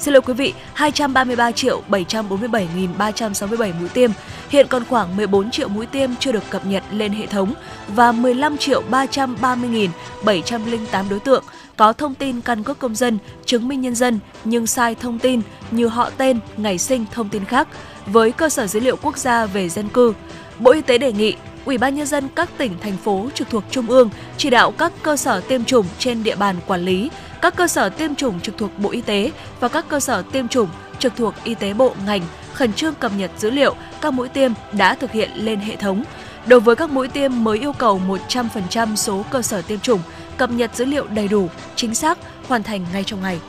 [0.00, 4.10] Xin lỗi quý vị, 233 triệu 747.367 mũi tiêm.
[4.48, 7.54] Hiện còn khoảng 14 triệu mũi tiêm chưa được cập nhật lên hệ thống
[7.88, 11.44] và 15 triệu 330.708 đối tượng
[11.76, 15.40] có thông tin căn cước công dân, chứng minh nhân dân nhưng sai thông tin
[15.70, 17.68] như họ tên, ngày sinh, thông tin khác
[18.06, 20.14] với cơ sở dữ liệu quốc gia về dân cư.
[20.58, 23.64] Bộ Y tế đề nghị Ủy ban nhân dân các tỉnh thành phố trực thuộc
[23.70, 27.10] trung ương chỉ đạo các cơ sở tiêm chủng trên địa bàn quản lý,
[27.42, 29.30] các cơ sở tiêm chủng trực thuộc Bộ Y tế
[29.60, 30.68] và các cơ sở tiêm chủng
[30.98, 32.22] trực thuộc Y tế bộ ngành
[32.54, 36.04] khẩn trương cập nhật dữ liệu các mũi tiêm đã thực hiện lên hệ thống.
[36.46, 40.00] Đối với các mũi tiêm mới yêu cầu 100% số cơ sở tiêm chủng
[40.36, 42.18] cập nhật dữ liệu đầy đủ, chính xác,
[42.48, 43.40] hoàn thành ngay trong ngày.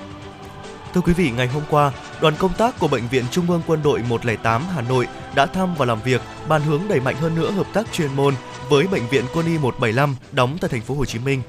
[0.93, 3.79] Thưa quý vị, ngày hôm qua, đoàn công tác của Bệnh viện Trung ương Quân
[3.83, 7.51] đội 108 Hà Nội đã thăm và làm việc bàn hướng đẩy mạnh hơn nữa
[7.51, 8.33] hợp tác chuyên môn
[8.69, 11.41] với Bệnh viện Quân y 175 đóng tại thành phố Hồ Chí Minh.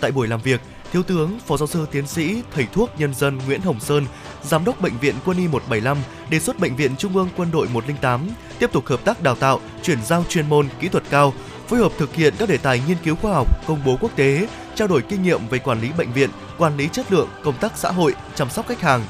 [0.00, 0.60] Tại buổi làm việc,
[0.92, 4.06] Thiếu tướng Phó giáo sư tiến sĩ thầy thuốc nhân dân Nguyễn Hồng Sơn,
[4.42, 5.96] Giám đốc Bệnh viện Quân y 175
[6.30, 8.28] đề xuất Bệnh viện Trung ương Quân đội 108
[8.58, 11.32] tiếp tục hợp tác đào tạo, chuyển giao chuyên môn, kỹ thuật cao,
[11.68, 14.48] phối hợp thực hiện các đề tài nghiên cứu khoa học, công bố quốc tế,
[14.74, 17.72] trao đổi kinh nghiệm về quản lý bệnh viện, quản lý chất lượng, công tác
[17.76, 19.02] xã hội, chăm sóc khách hàng.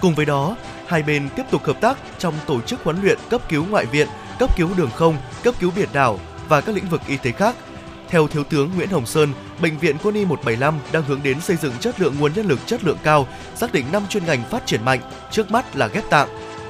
[0.00, 0.56] Cùng với đó,
[0.86, 4.08] hai bên tiếp tục hợp tác trong tổ chức huấn luyện cấp cứu ngoại viện,
[4.38, 7.56] cấp cứu đường không, cấp cứu biển đảo và các lĩnh vực y tế khác.
[8.14, 11.56] Theo Thiếu tướng Nguyễn Hồng Sơn, Bệnh viện Quân y 175 đang hướng đến xây
[11.56, 14.66] dựng chất lượng nguồn nhân lực chất lượng cao, xác định 5 chuyên ngành phát
[14.66, 15.00] triển mạnh,
[15.30, 16.28] trước mắt là ghép tạng,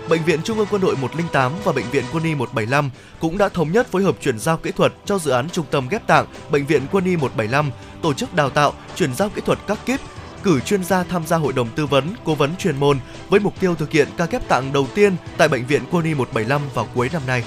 [0.09, 2.91] Bệnh viện Trung ương Quân đội 108 và Bệnh viện Quân y 175
[3.21, 5.89] cũng đã thống nhất phối hợp chuyển giao kỹ thuật cho dự án Trung tâm
[5.89, 7.71] ghép tạng Bệnh viện Quân y 175,
[8.03, 10.01] tổ chức đào tạo, chuyển giao kỹ thuật các kíp,
[10.43, 13.61] cử chuyên gia tham gia hội đồng tư vấn, cố vấn chuyên môn với mục
[13.61, 16.89] tiêu thực hiện ca ghép tạng đầu tiên tại Bệnh viện Quân y 175 vào
[16.95, 17.45] cuối năm nay.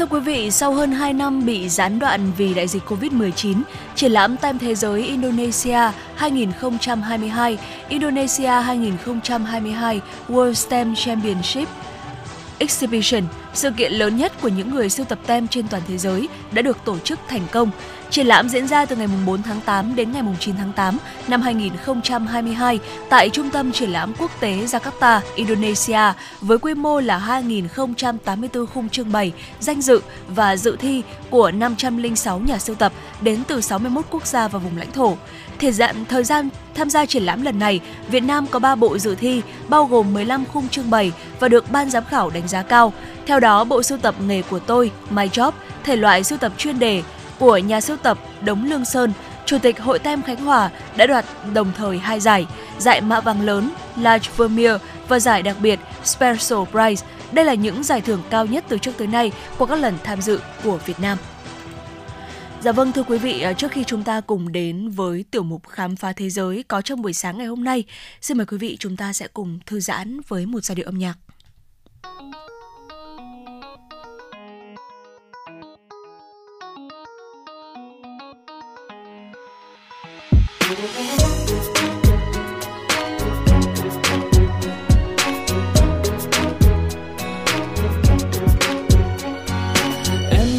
[0.00, 3.62] Thưa quý vị, sau hơn 2 năm bị gián đoạn vì đại dịch Covid-19,
[3.94, 5.78] triển lãm Tem Thế giới Indonesia
[6.14, 11.68] 2022, Indonesia 2022 World STEM Championship
[12.58, 13.22] Exhibition,
[13.54, 16.62] sự kiện lớn nhất của những người sưu tập tem trên toàn thế giới, đã
[16.62, 17.70] được tổ chức thành công.
[18.10, 20.98] Triển lãm diễn ra từ ngày 4 tháng 8 đến ngày 9 tháng 8
[21.28, 27.42] năm 2022 tại Trung tâm Triển lãm Quốc tế Jakarta, Indonesia với quy mô là
[27.46, 33.42] 2.084 khung trưng bày, danh dự và dự thi của 506 nhà sưu tập đến
[33.48, 35.16] từ 61 quốc gia và vùng lãnh thổ.
[35.60, 38.98] Thời gian, thời gian tham gia triển lãm lần này, Việt Nam có 3 bộ
[38.98, 42.62] dự thi, bao gồm 15 khung trưng bày và được ban giám khảo đánh giá
[42.62, 42.92] cao.
[43.26, 45.52] Theo đó, bộ sưu tập nghề của tôi, My Job,
[45.84, 47.02] thể loại sưu tập chuyên đề
[47.40, 49.12] của nhà sưu tập Đống Lương Sơn,
[49.46, 51.24] Chủ tịch Hội Tem Khánh Hòa đã đoạt
[51.54, 52.46] đồng thời hai giải,
[52.78, 57.04] giải mã vàng lớn Large Vermeer và giải đặc biệt Special Prize.
[57.32, 60.20] Đây là những giải thưởng cao nhất từ trước tới nay qua các lần tham
[60.20, 61.18] dự của Việt Nam.
[62.60, 65.68] Dạ vâng thưa quý vị, à, trước khi chúng ta cùng đến với tiểu mục
[65.68, 67.84] khám phá thế giới có trong buổi sáng ngày hôm nay,
[68.20, 70.98] xin mời quý vị chúng ta sẽ cùng thư giãn với một giai điệu âm
[70.98, 71.14] nhạc.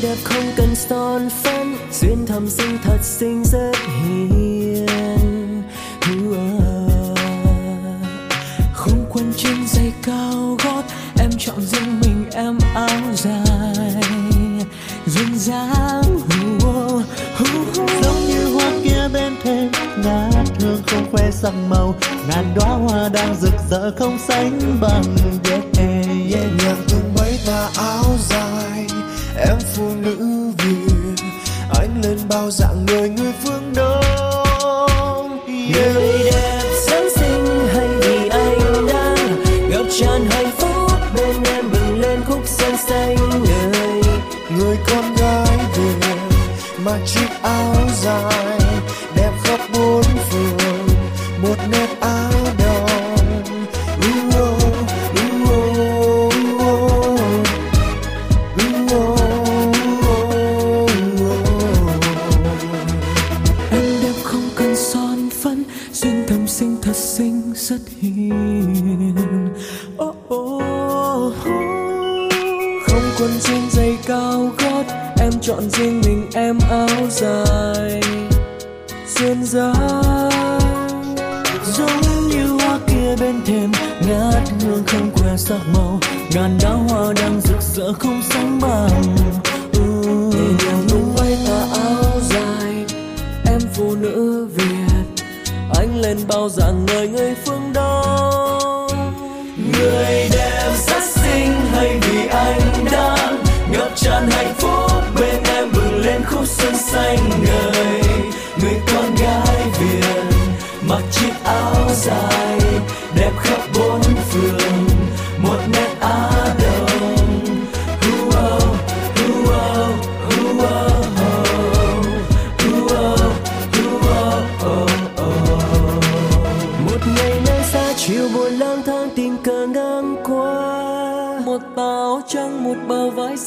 [0.01, 4.60] Đẹp không cần son phấn duyên thầm sinh thật xinh rất hiền.
[23.71, 25.03] Giờ không sánh bằng
[25.49, 28.87] yeah, yeah, nhẹ nhàng từng mấy tà áo dài
[29.37, 30.17] em phụ nữ
[30.57, 31.23] việt
[31.79, 33.60] anh lên bao dạng người người phương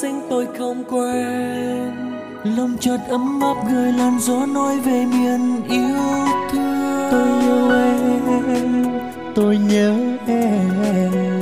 [0.05, 1.93] xinh tôi không quên.
[2.57, 5.99] Lòng chợt ấm áp gửi làn gió nói về miền yêu
[6.53, 7.09] thương.
[7.11, 7.71] Tôi yêu
[8.55, 8.85] em,
[9.35, 9.95] tôi nhớ
[10.27, 11.34] em.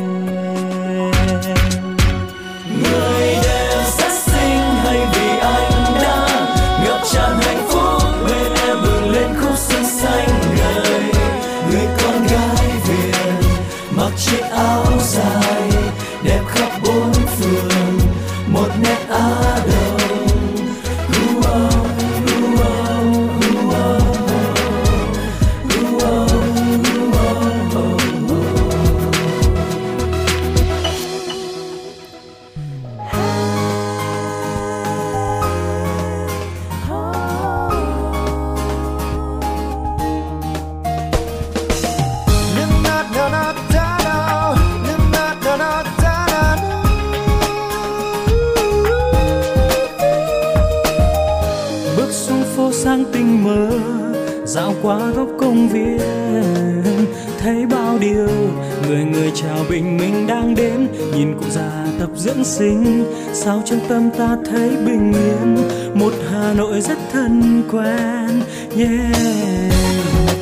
[59.71, 60.89] bình minh đang đến.
[61.15, 65.57] Nhìn cụ già tập dưỡng sinh, sao trong tâm ta thấy bình yên?
[65.95, 68.43] Một hà nội rất thân quen,
[68.77, 69.73] yeah.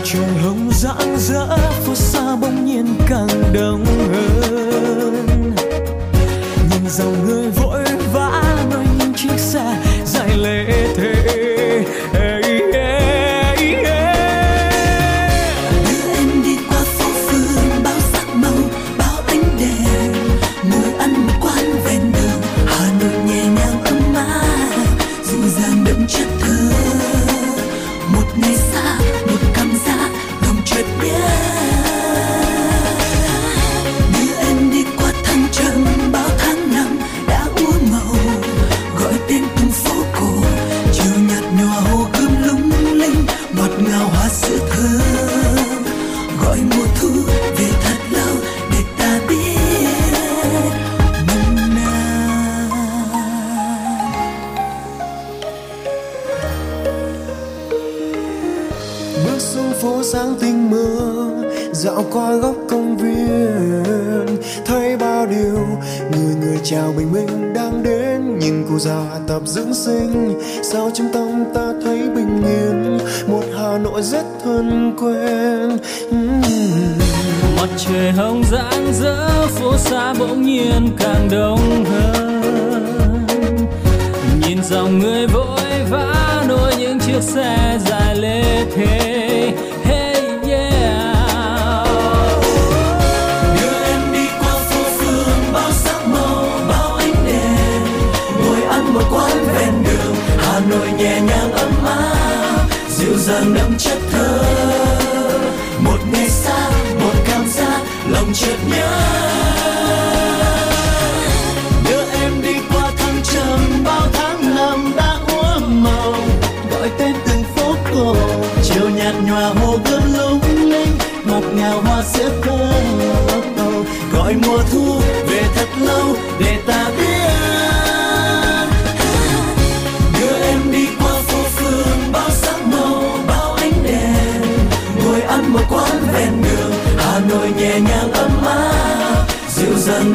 [0.04, 5.26] Trường hồng rạng rỡ, phố xa bỗng nhiên càng đông hơn.
[6.70, 10.64] Nhìn dòng người vội vã nơi những chiếc xe dài lệ
[10.96, 11.14] thế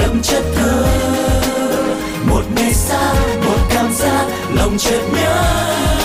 [0.05, 0.85] đậm chất thơ.
[2.29, 3.13] Một ngày xa
[3.45, 4.25] một cảm giác
[4.55, 6.04] lòng chợt nhớ.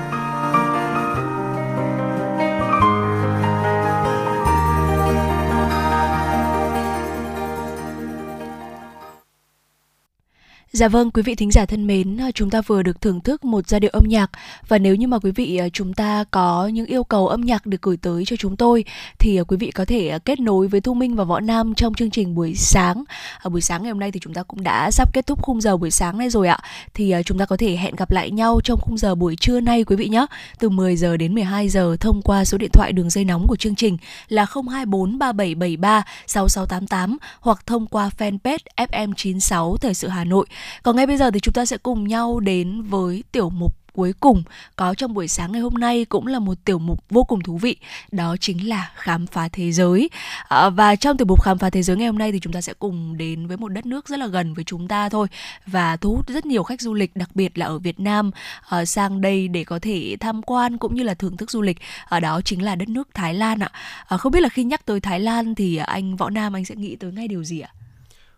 [10.81, 13.45] Dạ vâng, quý vị thính giả thân mến, à, chúng ta vừa được thưởng thức
[13.45, 14.31] một giai điệu âm nhạc
[14.67, 17.65] và nếu như mà quý vị à, chúng ta có những yêu cầu âm nhạc
[17.65, 18.83] được gửi tới cho chúng tôi
[19.19, 21.93] thì à, quý vị có thể kết nối với Thu Minh và Võ Nam trong
[21.93, 23.03] chương trình buổi sáng.
[23.41, 25.61] Ở buổi sáng ngày hôm nay thì chúng ta cũng đã sắp kết thúc khung
[25.61, 26.59] giờ buổi sáng này rồi ạ.
[26.93, 29.83] Thì chúng ta có thể hẹn gặp lại nhau trong khung giờ buổi trưa nay
[29.83, 30.25] quý vị nhé.
[30.59, 33.55] Từ 10 giờ đến 12 giờ thông qua số điện thoại đường dây nóng của
[33.55, 40.45] chương trình là 024 3773 6688 hoặc thông qua fanpage FM96 Thời sự Hà Nội
[40.83, 44.13] còn ngay bây giờ thì chúng ta sẽ cùng nhau đến với tiểu mục cuối
[44.19, 44.43] cùng
[44.75, 47.57] có trong buổi sáng ngày hôm nay cũng là một tiểu mục vô cùng thú
[47.57, 47.75] vị
[48.11, 50.09] đó chính là khám phá thế giới.
[50.47, 52.61] À, và trong tiểu mục khám phá thế giới ngày hôm nay thì chúng ta
[52.61, 55.27] sẽ cùng đến với một đất nước rất là gần với chúng ta thôi
[55.67, 58.31] và thu hút rất nhiều khách du lịch đặc biệt là ở Việt Nam
[58.69, 61.77] à, sang đây để có thể tham quan cũng như là thưởng thức du lịch.
[62.05, 63.69] Ở đó chính là đất nước Thái Lan ạ.
[64.07, 66.75] À, không biết là khi nhắc tới Thái Lan thì anh Võ Nam anh sẽ
[66.75, 67.69] nghĩ tới ngay điều gì ạ?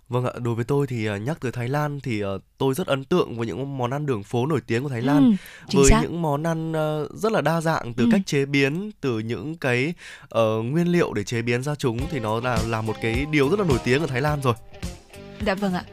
[0.09, 2.87] Vâng ạ, đối với tôi thì à, nhắc tới Thái Lan thì ờ, tôi rất
[2.87, 5.37] ấn tượng với những món ăn đường phố nổi tiếng của Thái Lan
[5.73, 5.99] ừ, với xác.
[6.01, 8.09] những món ăn ờ, rất là đa dạng từ Ừ.
[8.11, 9.93] cách chế biến, từ những cái
[10.29, 13.49] ờ, nguyên liệu để chế biến ra chúng thì nó là là một cái điều
[13.49, 14.53] rất là nổi tiếng ở Thái Lan rồi.
[15.45, 15.83] Dạ vâng ạ.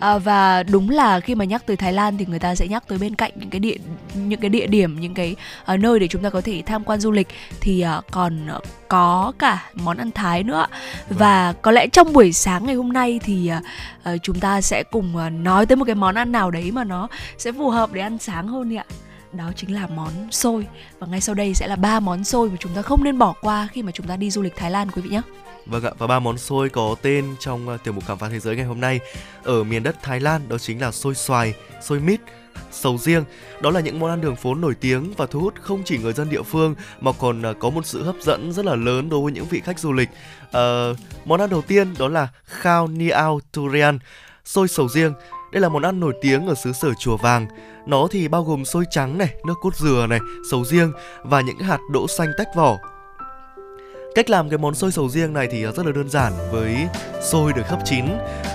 [0.00, 2.88] À, và đúng là khi mà nhắc tới Thái Lan thì người ta sẽ nhắc
[2.88, 3.76] tới bên cạnh những cái địa
[4.14, 7.00] những cái địa điểm những cái ờ, nơi để chúng ta có thể tham quan
[7.00, 7.28] du lịch
[7.60, 10.66] thì ờ, còn ờ, có cả món ăn Thái nữa.
[11.08, 13.50] Và có lẽ trong buổi sáng ngày hôm nay thì
[14.02, 16.84] ờ, chúng ta sẽ cùng ờ, nói tới một cái món ăn nào đấy mà
[16.84, 18.84] nó sẽ phù hợp để ăn sáng hơn ạ.
[19.32, 20.66] Đó chính là món xôi.
[20.98, 23.34] Và ngay sau đây sẽ là ba món xôi mà chúng ta không nên bỏ
[23.40, 25.22] qua khi mà chúng ta đi du lịch Thái Lan quý vị nhé
[25.70, 28.38] Vâng ạ, và ba món xôi có tên trong ờ, tiểu mục khám phá thế
[28.38, 29.00] giới ngày hôm nay
[29.44, 32.20] ở miền đất Thái Lan đó chính là xôi xoài, xôi mít,
[32.70, 33.24] sầu riêng.
[33.60, 36.12] Đó là những món ăn đường phố nổi tiếng và thu hút không chỉ người
[36.12, 39.20] dân địa phương mà còn ờ, có một sự hấp dẫn rất là lớn đối
[39.20, 40.08] với những vị khách du lịch.
[40.52, 40.90] À,
[41.24, 43.98] món ăn đầu tiên đó là khao niao Turian
[44.44, 45.12] xôi sầu riêng.
[45.52, 47.46] Đây là món ăn nổi tiếng ở xứ sở Chùa Vàng.
[47.86, 50.92] Nó thì bao gồm xôi trắng này, nước cốt dừa này, sầu riêng
[51.22, 52.78] và những hạt đỗ xanh tách vỏ
[54.14, 56.76] Cách làm cái món xôi sầu riêng này thì ờ, rất là đơn giản, với
[57.22, 58.04] xôi được hấp chín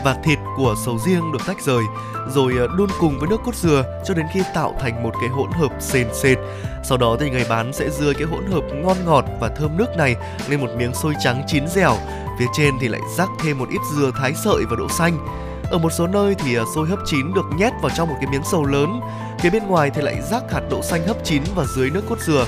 [0.04, 1.84] và thịt của sầu riêng được tách rời,
[2.30, 5.30] rồi ờ, đun cùng với nước cốt dừa cho đến khi tạo thành một cái
[5.30, 6.38] hỗn hợp sền sệt.
[6.84, 9.98] Sau đó thì người bán sẽ dưa cái hỗn hợp ngon ngọt và thơm nước
[9.98, 10.16] này
[10.50, 11.98] lên một miếng xôi trắng chín dẻo.
[12.40, 15.28] Phía trên thì lại rắc thêm một ít dừa thái sợi và đậu xanh.
[15.72, 18.32] Ở một số nơi thì ờ, xôi hấp chín được nhét vào trong một cái
[18.32, 19.00] miếng sầu lớn.
[19.40, 22.20] Phía bên ngoài thì lại rắc hạt đậu xanh hấp chín và dưới nước cốt
[22.20, 22.46] dừa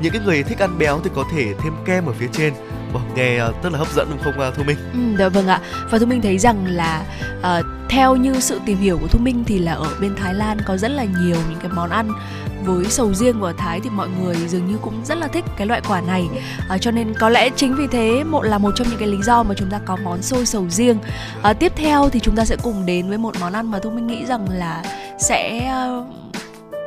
[0.00, 2.54] những cái người thích ăn béo thì có thể thêm kem ở phía trên.
[2.92, 4.76] Wow, nghe uh, rất là hấp dẫn đúng không uh, thu minh?
[4.92, 5.60] Ừ, dạ vâng ạ.
[5.90, 7.02] Và thu minh thấy rằng là
[7.40, 10.58] uh, theo như sự tìm hiểu của thu minh thì là ở bên thái lan
[10.66, 12.12] có rất là nhiều những cái món ăn
[12.64, 15.66] với sầu riêng của thái thì mọi người dường như cũng rất là thích cái
[15.66, 16.28] loại quả này.
[16.68, 19.22] Ờ, cho nên có lẽ chính vì thế một là một trong những cái lý
[19.22, 20.98] do mà chúng ta có món xôi sầu riêng.
[21.42, 23.90] Ờ, tiếp theo thì chúng ta sẽ cùng đến với một món ăn mà thu
[23.90, 24.82] minh nghĩ rằng là
[25.18, 26.19] sẽ uh,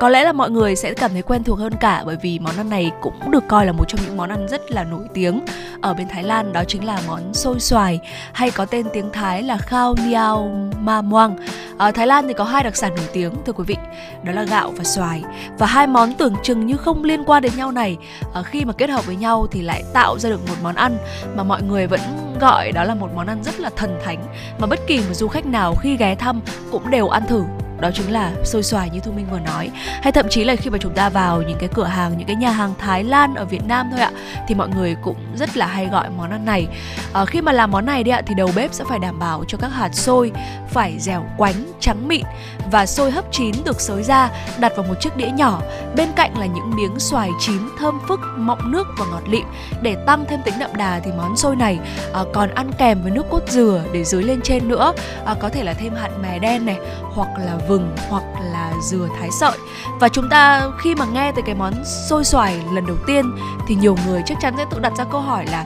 [0.03, 2.57] có lẽ là mọi người sẽ cảm thấy quen thuộc hơn cả bởi vì món
[2.57, 5.45] ăn này cũng được coi là một trong những món ăn rất là nổi tiếng
[5.81, 7.99] ở bên Thái Lan đó chính là món xôi xoài
[8.33, 11.37] hay có tên tiếng Thái là khao niao ma moang.
[11.77, 13.75] Ở Thái Lan thì có hai đặc sản nổi tiếng thưa quý vị,
[14.23, 15.23] đó là gạo và xoài
[15.57, 17.97] và hai món tưởng chừng như không liên quan đến nhau này
[18.33, 20.97] ờ, khi mà kết hợp với nhau thì lại tạo ra được một món ăn
[21.35, 21.99] mà mọi người vẫn
[22.39, 24.23] gọi đó là một món ăn rất là thần thánh
[24.59, 26.41] mà bất kỳ một du khách nào khi ghé thăm
[26.71, 27.43] cũng đều ăn thử
[27.83, 29.71] đó chính là xôi xoài như thu minh vừa nói.
[30.01, 32.35] Hay thậm chí là khi mà chúng ta vào những cái cửa hàng những cái
[32.35, 34.11] nhà hàng thái lan ở việt nam thôi ạ
[34.47, 36.67] thì mọi người cũng rất là hay gọi món ăn này.
[37.13, 39.43] À, khi mà làm món này đi ạ thì đầu bếp sẽ phải đảm bảo
[39.47, 40.31] cho các hạt xôi
[40.69, 42.23] phải dẻo quánh trắng mịn
[42.71, 45.61] và xôi hấp chín được xới ra đặt vào một chiếc đĩa nhỏ.
[45.95, 49.45] Bên cạnh là những miếng xoài chín thơm phức mọng nước và ngọt lịm.
[49.81, 51.79] Để tăng thêm tính đậm đà thì món xôi này
[52.13, 54.93] à, còn ăn kèm với nước cốt dừa để dưới lên trên nữa.
[55.25, 59.07] À, có thể là thêm hạt mè đen này hoặc là vừng hoặc là dừa
[59.19, 59.57] thái sợi.
[59.99, 61.73] Và chúng ta khi mà nghe tới cái món
[62.09, 63.35] xôi xoài lần đầu tiên
[63.67, 65.65] thì nhiều người chắc chắn sẽ tự đặt ra câu hỏi là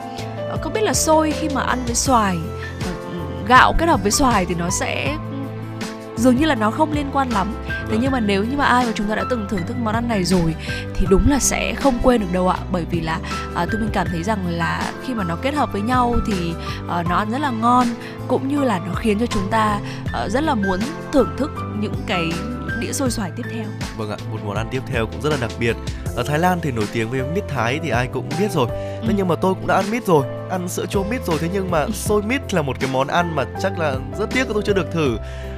[0.50, 2.38] ờ, không biết là xôi khi mà ăn với xoài
[2.86, 2.92] ờ,
[3.48, 5.18] gạo kết hợp với xoài thì nó sẽ
[6.18, 7.48] dường như là nó không liên quan lắm
[7.90, 9.94] thế nhưng mà nếu như mà ai mà chúng ta đã từng thưởng thức món
[9.96, 10.56] ăn này rồi
[10.96, 13.20] thì đúng là sẽ không quên được đâu ạ bởi vì là
[13.56, 16.54] à, tôi mình cảm thấy rằng là khi mà nó kết hợp với nhau thì
[16.90, 17.88] à, nó ăn rất là ngon
[18.28, 19.80] cũng như là nó khiến cho chúng ta
[20.14, 20.80] à, rất là muốn
[21.12, 22.32] thưởng thức những cái
[22.82, 23.64] đĩa xôi xoài tiếp theo
[23.98, 25.76] Vâng ạ, một món ăn tiếp theo cũng rất là đặc biệt.
[26.16, 28.68] Ở Thái Lan thì nổi tiếng với mít Thái thì ai cũng biết rồi.
[28.70, 29.14] Thế Ừ.
[29.18, 31.38] nhưng mà tôi cũng đã ăn mít rồi, ăn sữa chua mít rồi.
[31.42, 34.48] Thế nhưng mà xôi mít là một cái món ăn mà chắc là rất tiếc
[34.54, 35.18] tôi chưa được thử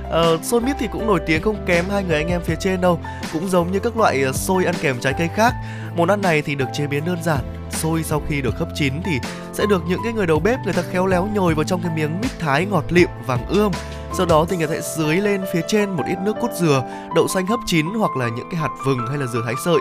[0.09, 2.81] uh, xôi mít thì cũng nổi tiếng không kém hai người anh em phía trên
[2.81, 2.99] đâu.
[3.33, 5.53] Cũng giống như các loại ờ, xôi ăn kèm trái cây khác.
[5.95, 7.39] Món ăn này thì được chế biến đơn giản.
[7.69, 9.19] Xôi sau khi được hấp chín thì
[9.53, 11.91] sẽ được những cái người đầu bếp người ta khéo léo nhồi vào trong cái
[11.95, 13.71] miếng mít thái ngọt lịm vàng ươm
[14.13, 16.83] sau đó thì người ta sẽ dưới lên phía trên một ít nước cốt dừa
[17.15, 19.79] đậu xanh hấp chín hoặc là những cái hạt vừng hay là dừa thái sợi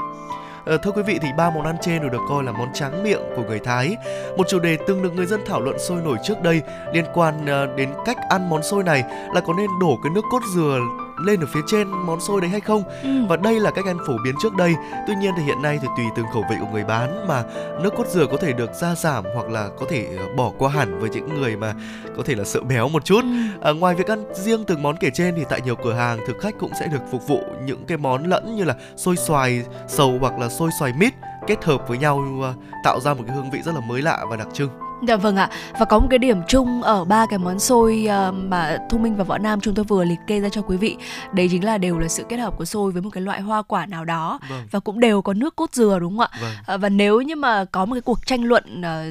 [0.65, 3.03] Ờ, thưa quý vị thì ba món ăn trên đều được coi là món tráng
[3.03, 3.97] miệng của người Thái.
[4.37, 7.47] Một chủ đề từng được người dân thảo luận sôi nổi trước đây liên quan
[7.47, 9.05] ờ, đến cách ăn món xôi này
[9.35, 10.79] là có nên đổ cái nước cốt dừa
[11.25, 12.83] lên ở phía trên món xôi đấy hay không.
[13.03, 13.09] Ừ.
[13.29, 14.75] Và đây là cách ăn phổ biến trước đây.
[15.07, 17.45] Tuy nhiên thì hiện nay thì tùy từng khẩu vị của người bán mà
[17.83, 20.71] nước cốt dừa có thể được gia giảm hoặc là có thể ờ, bỏ qua
[20.71, 21.75] hẳn với những người mà
[22.17, 23.21] có thể là sợ béo một chút.
[23.23, 23.29] Ừ.
[23.61, 26.37] À, ngoài việc ăn riêng từng món kể trên thì tại nhiều cửa hàng thực
[26.41, 30.19] khách cũng sẽ được phục vụ những cái món lẫn như là xôi xoài sầu
[30.21, 31.15] hoặc là xôi xoài mít
[31.47, 32.53] kết hợp với nhau à,
[32.85, 34.69] tạo ra một cái hương vị rất là mới lạ và đặc trưng.
[35.07, 38.33] Dạ vâng ạ Và có một cái điểm chung ở ba cái món xôi ờ,
[38.33, 40.97] mà Thu Minh và Võ Nam chúng tôi vừa liệt kê ra cho quý vị
[41.33, 43.63] Đấy chính là đều là sự kết hợp của xôi với một cái loại hoa
[43.63, 44.67] quả nào đó Vâng.
[44.71, 46.39] Và cũng đều có nước cốt dừa đúng không ạ?
[46.43, 46.51] Vâng.
[46.67, 49.05] Ờ, Và nếu như mà có một cái cuộc tranh luận ờ,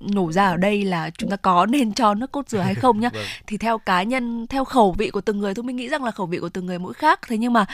[0.00, 3.00] nổ ra ở đây là chúng ta có nên cho nước cốt dừa hay không
[3.00, 3.22] nhá Vâng.
[3.46, 6.10] thì theo cá nhân theo khẩu vị của từng người tôi mình nghĩ rằng là
[6.10, 7.66] khẩu vị của từng người mỗi khác thế nhưng mà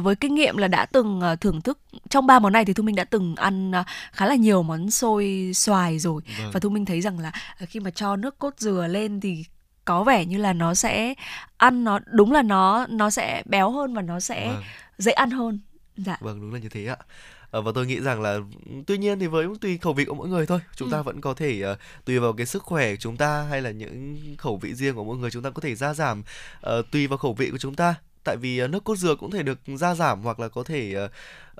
[0.00, 2.94] với kinh nghiệm là đã từng thưởng thức trong ba món này thì thu minh
[2.96, 3.72] đã từng ăn
[4.12, 6.50] khá là nhiều món xôi xoài rồi Vâng.
[6.52, 9.44] và thu minh thấy rằng là à, khi mà cho nước cốt dừa lên thì
[9.84, 11.14] có vẻ như là nó sẽ
[11.56, 14.62] ăn nó đúng là nó nó sẽ béo hơn và nó sẽ Vâng.
[14.98, 15.58] dễ ăn hơn
[15.96, 16.96] dạ Vâng đúng là như thế ạ.
[17.50, 18.38] Ờ, và tôi nghĩ rằng là
[18.86, 21.02] tuy nhiên thì với tùy khẩu vị của mỗi người thôi chúng ta Ừ.
[21.02, 24.16] vẫn có thể ờ, tùy vào cái sức khỏe của chúng ta hay là những
[24.38, 26.22] khẩu vị riêng của mỗi người chúng ta có thể gia giảm
[26.60, 27.94] ờ, tùy vào khẩu vị của chúng ta
[28.24, 30.92] tại vì ờ, nước cốt dừa cũng thể được gia giảm hoặc là có thể
[30.94, 31.08] ờ,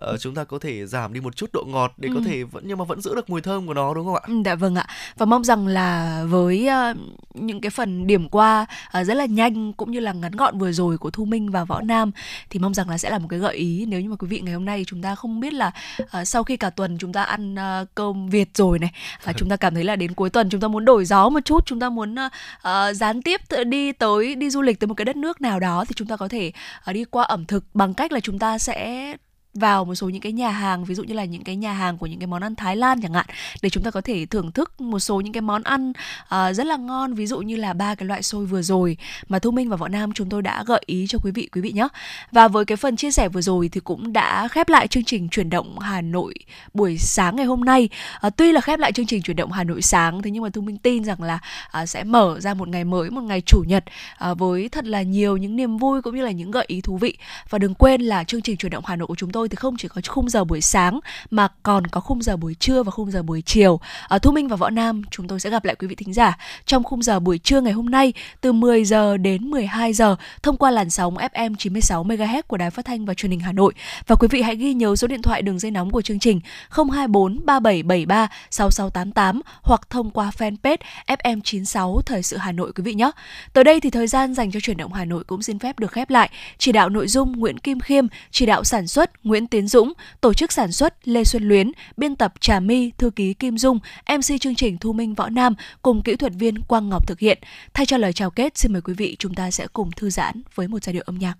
[0.01, 2.25] ờ, chúng ta có thể giảm đi một chút độ ngọt để có Ừ.
[2.27, 4.21] thể vẫn nhưng mà vẫn giữ được mùi thơm của nó đúng không ạ?
[4.27, 4.87] Ừ, Dạ vâng ạ
[5.17, 6.95] và mong rằng là với ờ,
[7.35, 10.73] những cái phần điểm qua ờ, rất là nhanh cũng như là ngắn gọn vừa
[10.73, 12.11] rồi của Thu Minh và Võ Nam
[12.51, 14.41] thì mong rằng là sẽ là một cái gợi ý nếu như mà quý vị
[14.41, 15.71] ngày hôm nay chúng ta không biết là
[16.11, 18.91] ờ, sau khi cả tuần chúng ta ăn ờ, cơm Việt rồi này
[19.25, 21.41] ờ, chúng ta cảm thấy là đến cuối tuần chúng ta muốn đổi gió một
[21.45, 22.29] chút chúng ta muốn ờ,
[22.63, 25.85] ờ, gián tiếp đi tới đi du lịch tới một cái đất nước nào đó
[25.89, 26.53] thì chúng ta có thể
[26.85, 29.17] ờ, đi qua ẩm thực bằng cách là chúng ta sẽ
[29.55, 31.99] vào một số những cái nhà hàng ví dụ như là những cái nhà hàng
[31.99, 33.27] của những cái món ăn Thái Lan chẳng hạn
[33.63, 35.93] để chúng ta có thể thưởng thức một số những cái món ăn
[36.25, 38.97] uh, rất là ngon ví dụ như là ba cái loại xôi vừa rồi
[39.29, 41.61] mà Thu Minh và Võ Nam chúng tôi đã gợi ý cho quý vị quý
[41.61, 41.89] vị nhé.
[42.33, 45.29] Và với cái phần chia sẻ vừa rồi thì cũng đã khép lại chương trình
[45.29, 46.35] chuyển động Hà Nội
[46.75, 47.89] buổi sáng ngày hôm nay.
[48.27, 50.49] Uh, tuy là khép lại chương trình chuyển động Hà Nội sáng thế nhưng mà
[50.49, 51.39] Thu Minh tin rằng là
[51.83, 53.85] uh, sẽ mở ra một ngày mới một ngày chủ nhật
[54.31, 56.97] uh, với thật là nhiều những niềm vui cũng như là những gợi ý thú
[56.97, 57.19] vị.
[57.51, 59.77] Và đừng quên là chương trình chuyển động Hà Nội của chúng tôi thì không
[59.77, 63.11] chỉ có khung giờ buổi sáng mà còn có khung giờ buổi trưa và khung
[63.11, 63.81] giờ buổi chiều.
[64.09, 66.39] Ở Thu Minh và Võ Nam chúng tôi sẽ gặp lại quý vị thính giả
[66.67, 70.57] trong khung giờ buổi trưa ngày hôm nay từ 10 giờ đến 12 giờ thông
[70.57, 73.73] qua làn sóng FM 96 MHz của Đài Phát thanh và Truyền hình Hà Nội.
[74.07, 76.41] Và quý vị hãy ghi nhớ số điện thoại đường dây nóng của chương trình
[76.71, 80.77] 024 3773 6688 hoặc thông qua fanpage
[81.07, 83.11] FM 96 Thời sự Hà Nội quý vị nhé.
[83.53, 85.93] Tới đây thì thời gian dành cho chuyển động Hà Nội cũng xin phép được
[85.93, 86.31] khép lại.
[86.59, 90.35] Chỉ đạo nội dung Nguyễn Kim Khiêm, chỉ đạo sản xuất Nguyễn Tiến Dũng, tổ
[90.35, 93.79] chức sản xuất Lê Xuân Luyến, biên tập Trà My, thư ký Kim Dung,
[94.09, 97.39] MC chương trình Thu Minh Võ Nam cùng kỹ thuật viên Quang Ngọc thực hiện.
[97.75, 100.43] Thay cho lời chào kết, xin mời quý vị chúng ta sẽ cùng thư giãn
[100.55, 101.35] với một giai điệu âm nhạc.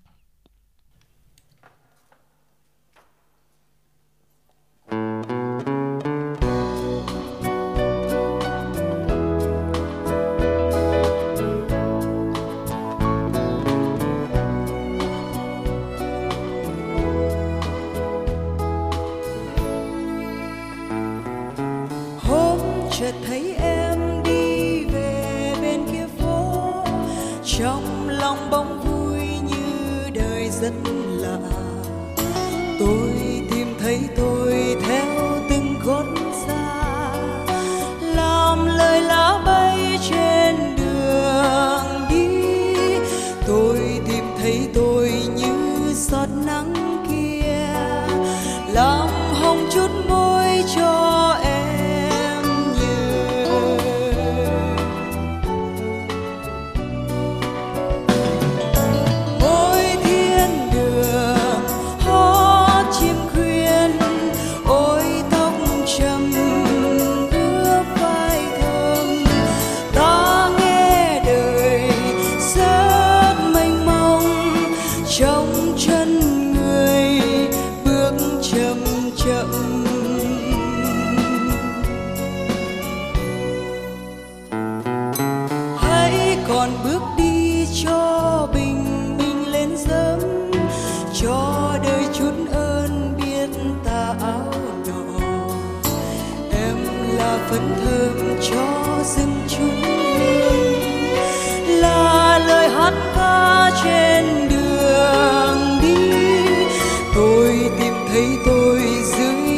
[108.11, 109.50] Thấy tôi dưới